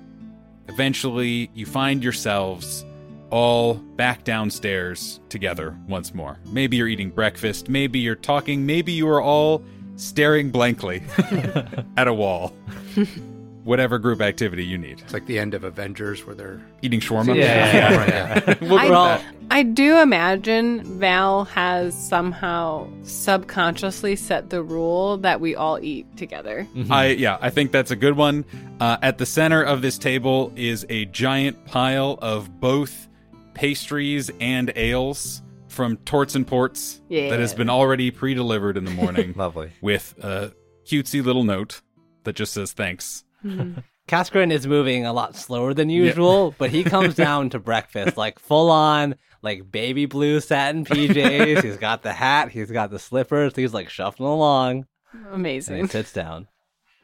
eventually 0.69 1.51
you 1.53 1.67
find 1.67 2.03
yourselves 2.03 2.87
all 3.29 3.75
back 3.75 4.25
downstairs 4.25 5.21
together 5.29 5.77
once 5.89 6.15
more. 6.15 6.39
Maybe 6.47 6.79
you're 6.79 6.89
eating 6.89 7.11
breakfast, 7.11 7.69
maybe 7.69 7.99
you're 7.99 8.15
talking, 8.15 8.65
maybe 8.65 8.93
you 8.93 9.11
are 9.11 9.21
all 9.21 9.63
staring 9.97 10.51
blankly 10.51 11.03
at 11.99 12.09
a 12.09 12.15
wall. 12.15 12.57
Whatever 13.67 13.99
group 13.99 14.21
activity 14.23 14.65
you 14.65 14.79
need. 14.79 15.01
it's 15.01 15.13
like 15.13 15.27
the 15.27 15.39
end 15.39 15.53
of 15.53 15.65
Avengers 15.65 16.25
where 16.25 16.35
they're 16.35 16.61
Eating 16.83 17.01
shawarma? 17.01 17.35
Yeah. 17.37 17.97
Right, 17.97 18.09
yeah. 18.09 18.55
We'll 18.63 18.79
I, 18.79 19.19
put 19.19 19.27
I 19.51 19.63
do 19.63 19.99
imagine 20.01 20.83
Val 20.99 21.45
has 21.47 21.95
somehow 21.95 22.89
subconsciously 23.03 24.17
set 24.17 24.51
the 24.51 24.63
rule 24.63 25.19
that 25.19 25.41
we 25.41 25.55
all 25.57 25.79
eat 25.81 26.17
together. 26.17 26.67
I 26.91 27.09
yeah, 27.09 27.39
I 27.41 27.51
think 27.51 27.73
that's 27.73 27.91
a 27.91 27.97
good 27.97 28.17
one. 28.17 28.45
Uh, 28.81 28.97
at 29.03 29.19
the 29.19 29.27
center 29.27 29.63
of 29.63 29.83
this 29.83 29.99
table 29.99 30.53
is 30.57 30.87
a 30.89 31.05
giant 31.07 31.65
pile 31.67 32.19
of 32.23 32.61
both 32.61 33.09
pastries 33.55 34.31
and 34.41 34.73
ales 34.77 35.43
from 35.69 35.97
Torts 35.99 36.35
and 36.35 36.47
Ports 36.47 37.01
Yeah. 37.09 37.31
that 37.31 37.41
has 37.41 37.53
been 37.53 37.69
already 37.71 38.11
pre-delivered 38.11 38.77
in 38.77 38.85
the 38.85 38.91
morning 38.93 39.33
Lovely. 39.37 39.73
with 39.81 40.15
a 40.23 40.53
cutesy 40.85 41.25
little 41.25 41.45
note 41.45 41.83
that 42.25 42.35
just 42.37 42.53
says 42.55 42.73
thanks. 42.73 43.25
Hmm. 43.43 43.79
Kaskrin 44.09 44.53
is 44.53 44.67
moving 44.69 45.05
a 45.05 45.13
lot 45.13 45.35
slower 45.35 45.75
than 45.75 45.89
usual, 45.91 46.55
but 46.59 46.71
he 46.71 46.85
comes 46.85 47.15
down 47.17 47.51
to 47.51 47.59
breakfast 47.59 48.17
like 48.17 48.39
full 48.39 48.71
on, 48.71 49.17
like 49.43 49.71
baby 49.71 50.07
blue 50.07 50.41
satin 50.41 50.85
PJs. 50.87 51.63
he's 51.63 51.77
got 51.77 52.03
the 52.03 52.13
hat, 52.13 52.51
he's 52.51 52.71
got 52.71 52.91
the 52.91 52.99
slippers, 53.01 53.55
he's 53.57 53.75
like 53.75 53.89
shuffling 53.91 54.29
along, 54.31 54.87
and 55.13 55.25
he 55.27 55.35
Amazing. 55.35 55.89
sits 55.89 56.13
down. 56.13 56.47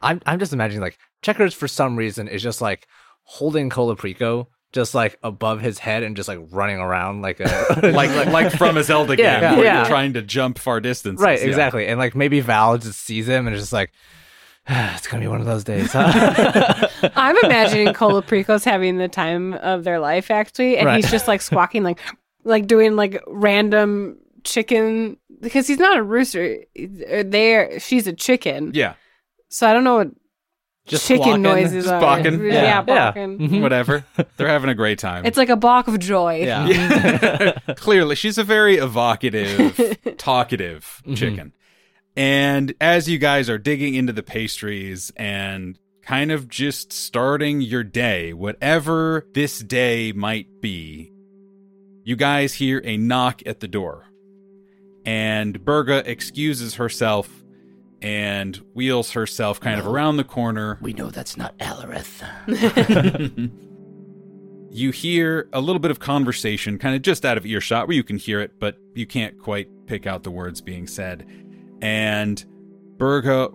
I'm 0.01 0.21
I'm 0.27 0.39
just 0.39 0.53
imagining 0.53 0.81
like 0.83 0.99
Checkers 1.23 1.55
for 1.55 1.69
some 1.69 1.97
reason 1.97 2.27
is 2.29 2.43
just 2.43 2.61
like 2.61 2.87
holding 3.25 3.71
Colaprico 3.71 4.47
just 4.73 4.95
like 4.95 5.19
above 5.23 5.61
his 5.61 5.79
head 5.79 6.03
and 6.03 6.17
just 6.17 6.29
like 6.29 6.39
running 6.51 6.79
around 6.79 7.21
like 7.23 7.39
a 7.41 7.45
like 7.95 8.11
like 8.11 8.27
like 8.29 8.53
from 8.53 8.77
a 8.77 8.83
Zelda 8.85 9.17
game, 9.17 9.25
Yeah, 9.27 9.55
where 9.57 9.65
yeah. 9.65 9.77
you're 9.79 9.87
trying 9.87 10.15
to 10.15 10.23
jump 10.23 10.59
far 10.59 10.81
distances. 10.81 11.23
right 11.23 11.41
Yeah. 11.41 11.47
exactly 11.47 11.87
and 11.89 11.99
like 11.99 12.15
maybe 12.17 12.41
Val 12.41 12.79
just 12.79 13.01
sees 13.01 13.29
him 13.29 13.47
and 13.47 13.55
is 13.55 13.63
just 13.63 13.73
like 13.73 13.93
it's 14.69 15.07
gonna 15.09 15.21
be 15.23 15.29
one 15.29 15.41
of 15.41 15.47
those 15.47 15.65
days 15.65 15.91
huh? 15.93 16.89
I'm 17.17 17.37
imagining 17.45 17.89
Colaprico's 17.95 18.65
having 18.65 18.99
the 18.99 19.09
time 19.09 19.55
of 19.55 19.85
their 19.85 19.99
life 19.99 20.31
actually, 20.31 20.77
and 20.79 20.87
Right. 20.87 20.97
he's 21.03 21.11
just 21.11 21.27
like 21.29 21.43
squawking, 21.43 21.83
like 21.83 21.99
like 22.45 22.67
doing 22.67 22.95
like 22.97 23.23
random 23.27 24.19
chicken 24.45 25.17
because 25.41 25.67
he's 25.67 25.79
not 25.79 25.97
a 25.99 26.03
rooster. 26.03 26.59
There, 26.77 27.79
she's 27.81 28.07
a 28.07 28.13
chicken. 28.13 28.71
Yeah, 28.75 28.95
So 29.49 29.67
I 29.69 29.73
don't 29.73 29.83
know 29.85 29.97
what 29.97 30.11
Just 30.87 31.07
chicken 31.09 31.23
squawking. 31.25 31.43
noises 31.43 31.85
Just 31.85 31.89
are. 31.95 32.01
barking. 32.01 32.45
Yeah, 32.45 32.53
Yeah. 32.53 32.63
Yeah. 32.63 32.83
barking. 32.83 33.39
Mhm. 33.39 33.63
whatever. 33.63 34.05
They're 34.37 34.49
having 34.49 34.71
a 34.71 34.75
great 34.75 34.99
time. 35.01 35.25
It's 35.27 35.37
like 35.39 35.49
a 35.49 35.57
balk 35.57 35.89
of 35.89 35.99
joy. 35.99 36.43
Yeah. 36.45 36.67
Yeah. 36.67 37.53
Clearly, 37.77 38.15
she's 38.15 38.39
a 38.39 38.45
very 38.45 38.77
evocative, 38.77 39.99
talkative 40.19 41.03
chicken. 41.17 41.53
And 42.17 42.75
as 42.81 43.09
you 43.09 43.19
guys 43.19 43.49
are 43.49 43.59
digging 43.59 43.95
into 43.95 44.13
the 44.13 44.23
pastries 44.23 45.13
and 45.17 45.79
kind 46.03 46.31
of 46.31 46.49
just 46.49 46.93
starting 46.93 47.61
your 47.61 47.85
day, 47.85 48.33
whatever 48.33 49.27
this 49.33 49.61
day 49.61 50.13
might 50.13 50.61
be, 50.61 51.13
you 52.05 52.17
guys 52.17 52.55
hear 52.55 52.83
a 52.85 52.97
knock 52.97 53.43
at 53.47 53.61
the 53.61 53.69
door. 53.69 54.07
And 55.05 55.65
Berga 55.65 56.09
excuses 56.09 56.75
herself 56.75 57.43
and 58.03 58.57
wheels 58.75 59.13
herself 59.13 59.61
kind 59.61 59.81
of 59.81 59.87
around 59.87 60.17
the 60.17 60.25
corner. 60.25 60.79
We 60.81 60.93
know 60.93 61.11
that's 61.11 61.37
not 61.37 61.57
Alareth. 61.59 62.23
you 64.71 64.91
hear 64.91 65.49
a 65.53 65.61
little 65.61 65.79
bit 65.79 65.91
of 65.91 66.01
conversation, 66.01 66.79
kind 66.79 66.97
of 66.97 67.03
just 67.03 67.25
out 67.25 67.37
of 67.37 67.47
earshot, 67.47 67.87
where 67.87 67.97
you 67.97 68.05
can 68.05 68.19
hear 68.19 68.41
it, 68.41 68.59
but 68.59 68.77
you 68.95 69.07
can't 69.07 69.39
quite 69.39 69.69
pick 69.87 70.07
out 70.07 70.25
the 70.25 70.31
words 70.31 70.61
being 70.61 70.87
said. 70.87 71.27
And 71.83 72.43
Berga 72.97 73.51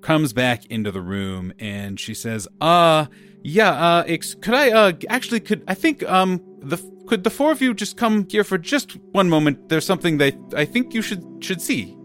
comes 0.00 0.32
back 0.32 0.64
into 0.66 0.90
the 0.90 1.02
room 1.02 1.52
and 1.58 1.98
she 2.00 2.14
says, 2.14 2.48
"Uh, 2.60 3.06
yeah, 3.42 3.72
uh, 3.72 4.04
ex- 4.06 4.34
could 4.34 4.54
I, 4.54 4.70
uh, 4.70 4.92
actually, 5.08 5.40
could 5.40 5.62
I 5.68 5.74
think, 5.74 6.02
um, 6.08 6.40
the 6.60 6.78
could 7.06 7.24
the 7.24 7.30
four 7.30 7.50
of 7.50 7.60
you 7.60 7.74
just 7.74 7.96
come 7.96 8.26
here 8.30 8.44
for 8.44 8.56
just 8.56 8.96
one 9.12 9.28
moment? 9.28 9.68
There's 9.68 9.84
something 9.84 10.18
that 10.18 10.34
I 10.56 10.64
think 10.64 10.94
you 10.94 11.02
should 11.02 11.24
should 11.40 11.60
see." 11.60 11.96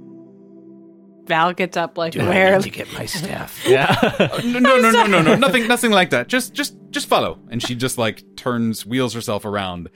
Val 1.28 1.54
gets 1.54 1.76
up 1.76 1.98
like 1.98 2.14
Do 2.14 2.22
I 2.22 2.30
where 2.30 2.58
need 2.58 2.64
to 2.64 2.70
get 2.70 2.92
my 2.94 3.06
staff? 3.06 3.64
yeah 3.68 3.96
no, 4.44 4.60
no, 4.60 4.78
no, 4.78 4.92
no, 4.92 5.06
no, 5.08 5.22
no, 5.22 5.36
nothing, 5.36 5.68
nothing 5.68 5.92
like 5.92 6.12
that. 6.12 6.28
Just, 6.28 6.54
just, 6.54 6.78
just 6.92 7.08
follow. 7.08 7.40
And 7.50 7.64
she 7.64 7.74
just 7.74 7.98
like 7.98 8.24
turns, 8.36 8.86
wheels 8.86 9.14
herself 9.16 9.44
around, 9.44 9.90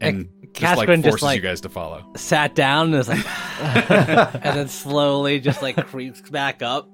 and 0.00 0.28
just 0.54 0.76
like 0.76 0.86
Catherine 0.86 1.02
forces 1.02 1.14
just, 1.14 1.22
like- 1.22 1.36
you 1.36 1.42
guys 1.42 1.60
to 1.62 1.68
follow. 1.68 2.04
Sat 2.16 2.54
down 2.54 2.86
and 2.86 2.94
is 2.96 3.08
like, 3.08 3.24
and 3.60 4.58
then 4.58 4.68
slowly 4.68 5.40
just 5.40 5.62
like 5.62 5.76
creeps 5.86 6.20
back 6.30 6.62
up. 6.62 6.88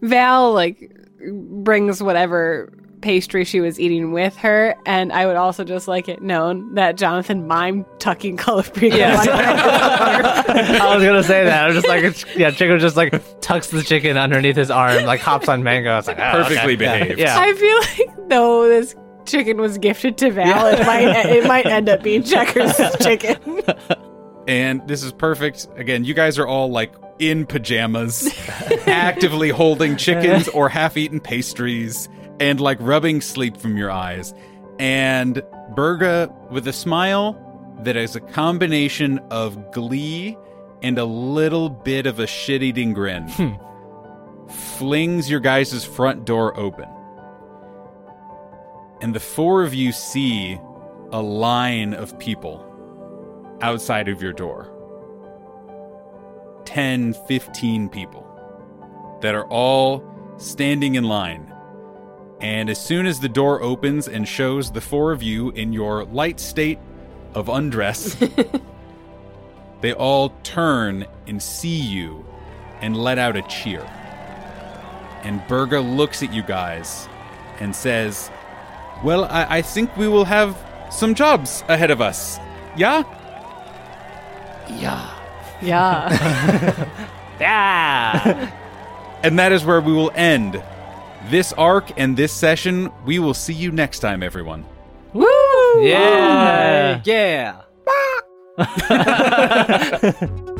Val 0.00 0.52
like 0.52 0.90
brings 1.30 2.02
whatever 2.02 2.72
pastry 3.02 3.44
she 3.44 3.60
was 3.60 3.80
eating 3.80 4.12
with 4.12 4.36
her, 4.36 4.74
and 4.86 5.12
I 5.12 5.26
would 5.26 5.36
also 5.36 5.64
just 5.64 5.88
like 5.88 6.08
it 6.08 6.22
known 6.22 6.74
that 6.74 6.96
Jonathan 6.96 7.48
mimed 7.48 7.84
tucking 7.98 8.36
Colaprico. 8.36 8.96
Yes. 8.96 9.26
under- 9.26 9.32
I 10.82 10.94
was 10.94 11.04
gonna 11.04 11.22
say 11.22 11.44
that 11.44 11.64
I 11.64 11.66
was 11.66 11.76
just 11.76 11.88
like 11.88 12.04
it's, 12.04 12.24
yeah 12.36 12.50
Chico 12.50 12.78
just 12.78 12.96
like 12.96 13.40
tucks 13.40 13.68
the 13.68 13.82
chicken 13.82 14.16
underneath 14.16 14.56
his 14.56 14.70
arm 14.70 15.04
like 15.04 15.20
hops 15.20 15.48
on 15.48 15.62
Mango 15.62 15.98
it's 15.98 16.06
like 16.08 16.18
oh, 16.18 16.32
Perfectly 16.32 16.74
okay. 16.74 16.84
Yeah, 16.84 16.98
behaved. 16.98 17.18
yeah. 17.20 17.38
I 17.38 17.54
feel 17.54 18.06
like 18.06 18.28
though 18.28 18.68
this 18.68 18.94
chicken 19.32 19.60
was 19.60 19.78
gifted 19.78 20.18
to 20.18 20.30
Val, 20.30 20.66
it 20.66 20.86
might 20.86 21.26
it 21.26 21.46
might 21.46 21.66
end 21.66 21.88
up 21.88 22.02
being 22.02 22.22
Checkers' 22.22 22.76
chicken. 23.00 23.62
And 24.46 24.86
this 24.86 25.02
is 25.02 25.12
perfect. 25.12 25.68
Again, 25.76 26.04
you 26.04 26.14
guys 26.14 26.38
are 26.38 26.46
all 26.46 26.70
like 26.70 26.94
in 27.18 27.46
pajamas, 27.46 28.28
actively 28.86 29.48
holding 29.48 29.96
chickens 29.96 30.48
or 30.48 30.68
half-eaten 30.68 31.20
pastries, 31.20 32.08
and 32.40 32.60
like 32.60 32.78
rubbing 32.80 33.20
sleep 33.20 33.56
from 33.56 33.76
your 33.76 33.90
eyes. 33.90 34.34
And 34.78 35.42
Berga, 35.74 36.32
with 36.50 36.66
a 36.66 36.72
smile 36.72 37.38
that 37.82 37.96
is 37.96 38.16
a 38.16 38.20
combination 38.20 39.18
of 39.30 39.72
glee 39.72 40.36
and 40.82 40.98
a 40.98 41.04
little 41.04 41.70
bit 41.70 42.06
of 42.06 42.18
a 42.18 42.26
shit-eating 42.26 42.92
grin, 42.92 43.28
hmm. 43.28 43.52
flings 44.78 45.30
your 45.30 45.40
guys' 45.40 45.84
front 45.84 46.24
door 46.24 46.58
open. 46.58 46.88
And 49.02 49.12
the 49.12 49.20
four 49.20 49.64
of 49.64 49.74
you 49.74 49.90
see 49.90 50.60
a 51.10 51.20
line 51.20 51.92
of 51.92 52.16
people 52.20 52.64
outside 53.60 54.08
of 54.08 54.22
your 54.22 54.32
door 54.32 54.68
10, 56.66 57.12
15 57.12 57.88
people 57.88 58.24
that 59.20 59.34
are 59.34 59.46
all 59.46 60.04
standing 60.36 60.94
in 60.94 61.02
line. 61.02 61.52
And 62.40 62.70
as 62.70 62.80
soon 62.80 63.06
as 63.06 63.18
the 63.18 63.28
door 63.28 63.60
opens 63.60 64.06
and 64.06 64.26
shows 64.26 64.70
the 64.70 64.80
four 64.80 65.10
of 65.10 65.20
you 65.20 65.50
in 65.50 65.72
your 65.72 66.04
light 66.04 66.38
state 66.38 66.78
of 67.34 67.48
undress, 67.48 68.16
they 69.80 69.92
all 69.94 70.30
turn 70.44 71.06
and 71.26 71.42
see 71.42 71.76
you 71.76 72.24
and 72.80 72.96
let 72.96 73.18
out 73.18 73.36
a 73.36 73.42
cheer. 73.42 73.82
And 75.24 75.44
Berga 75.48 75.80
looks 75.80 76.22
at 76.22 76.32
you 76.32 76.42
guys 76.42 77.08
and 77.58 77.74
says, 77.74 78.30
Well, 79.02 79.24
I, 79.24 79.58
I 79.58 79.62
think 79.62 79.96
we 79.96 80.08
will 80.08 80.24
have 80.24 80.56
some 80.90 81.14
jobs 81.14 81.64
ahead 81.68 81.90
of 81.90 82.00
us. 82.00 82.38
Yeah? 82.76 83.04
Yeah. 84.68 85.10
Yeah. 85.60 86.88
Yeah. 87.40 88.50
And 89.24 89.38
that 89.38 89.52
is 89.52 89.64
where 89.64 89.80
we 89.80 89.92
will 89.92 90.10
end 90.16 90.60
this 91.30 91.52
arc 91.52 91.92
and 91.96 92.16
this 92.16 92.32
session. 92.32 92.90
We 93.04 93.20
will 93.20 93.34
see 93.34 93.52
you 93.54 93.70
next 93.70 94.00
time, 94.00 94.20
everyone. 94.20 94.64
Woo! 95.12 95.26
yeah 95.80 97.00
yeah. 97.04 97.62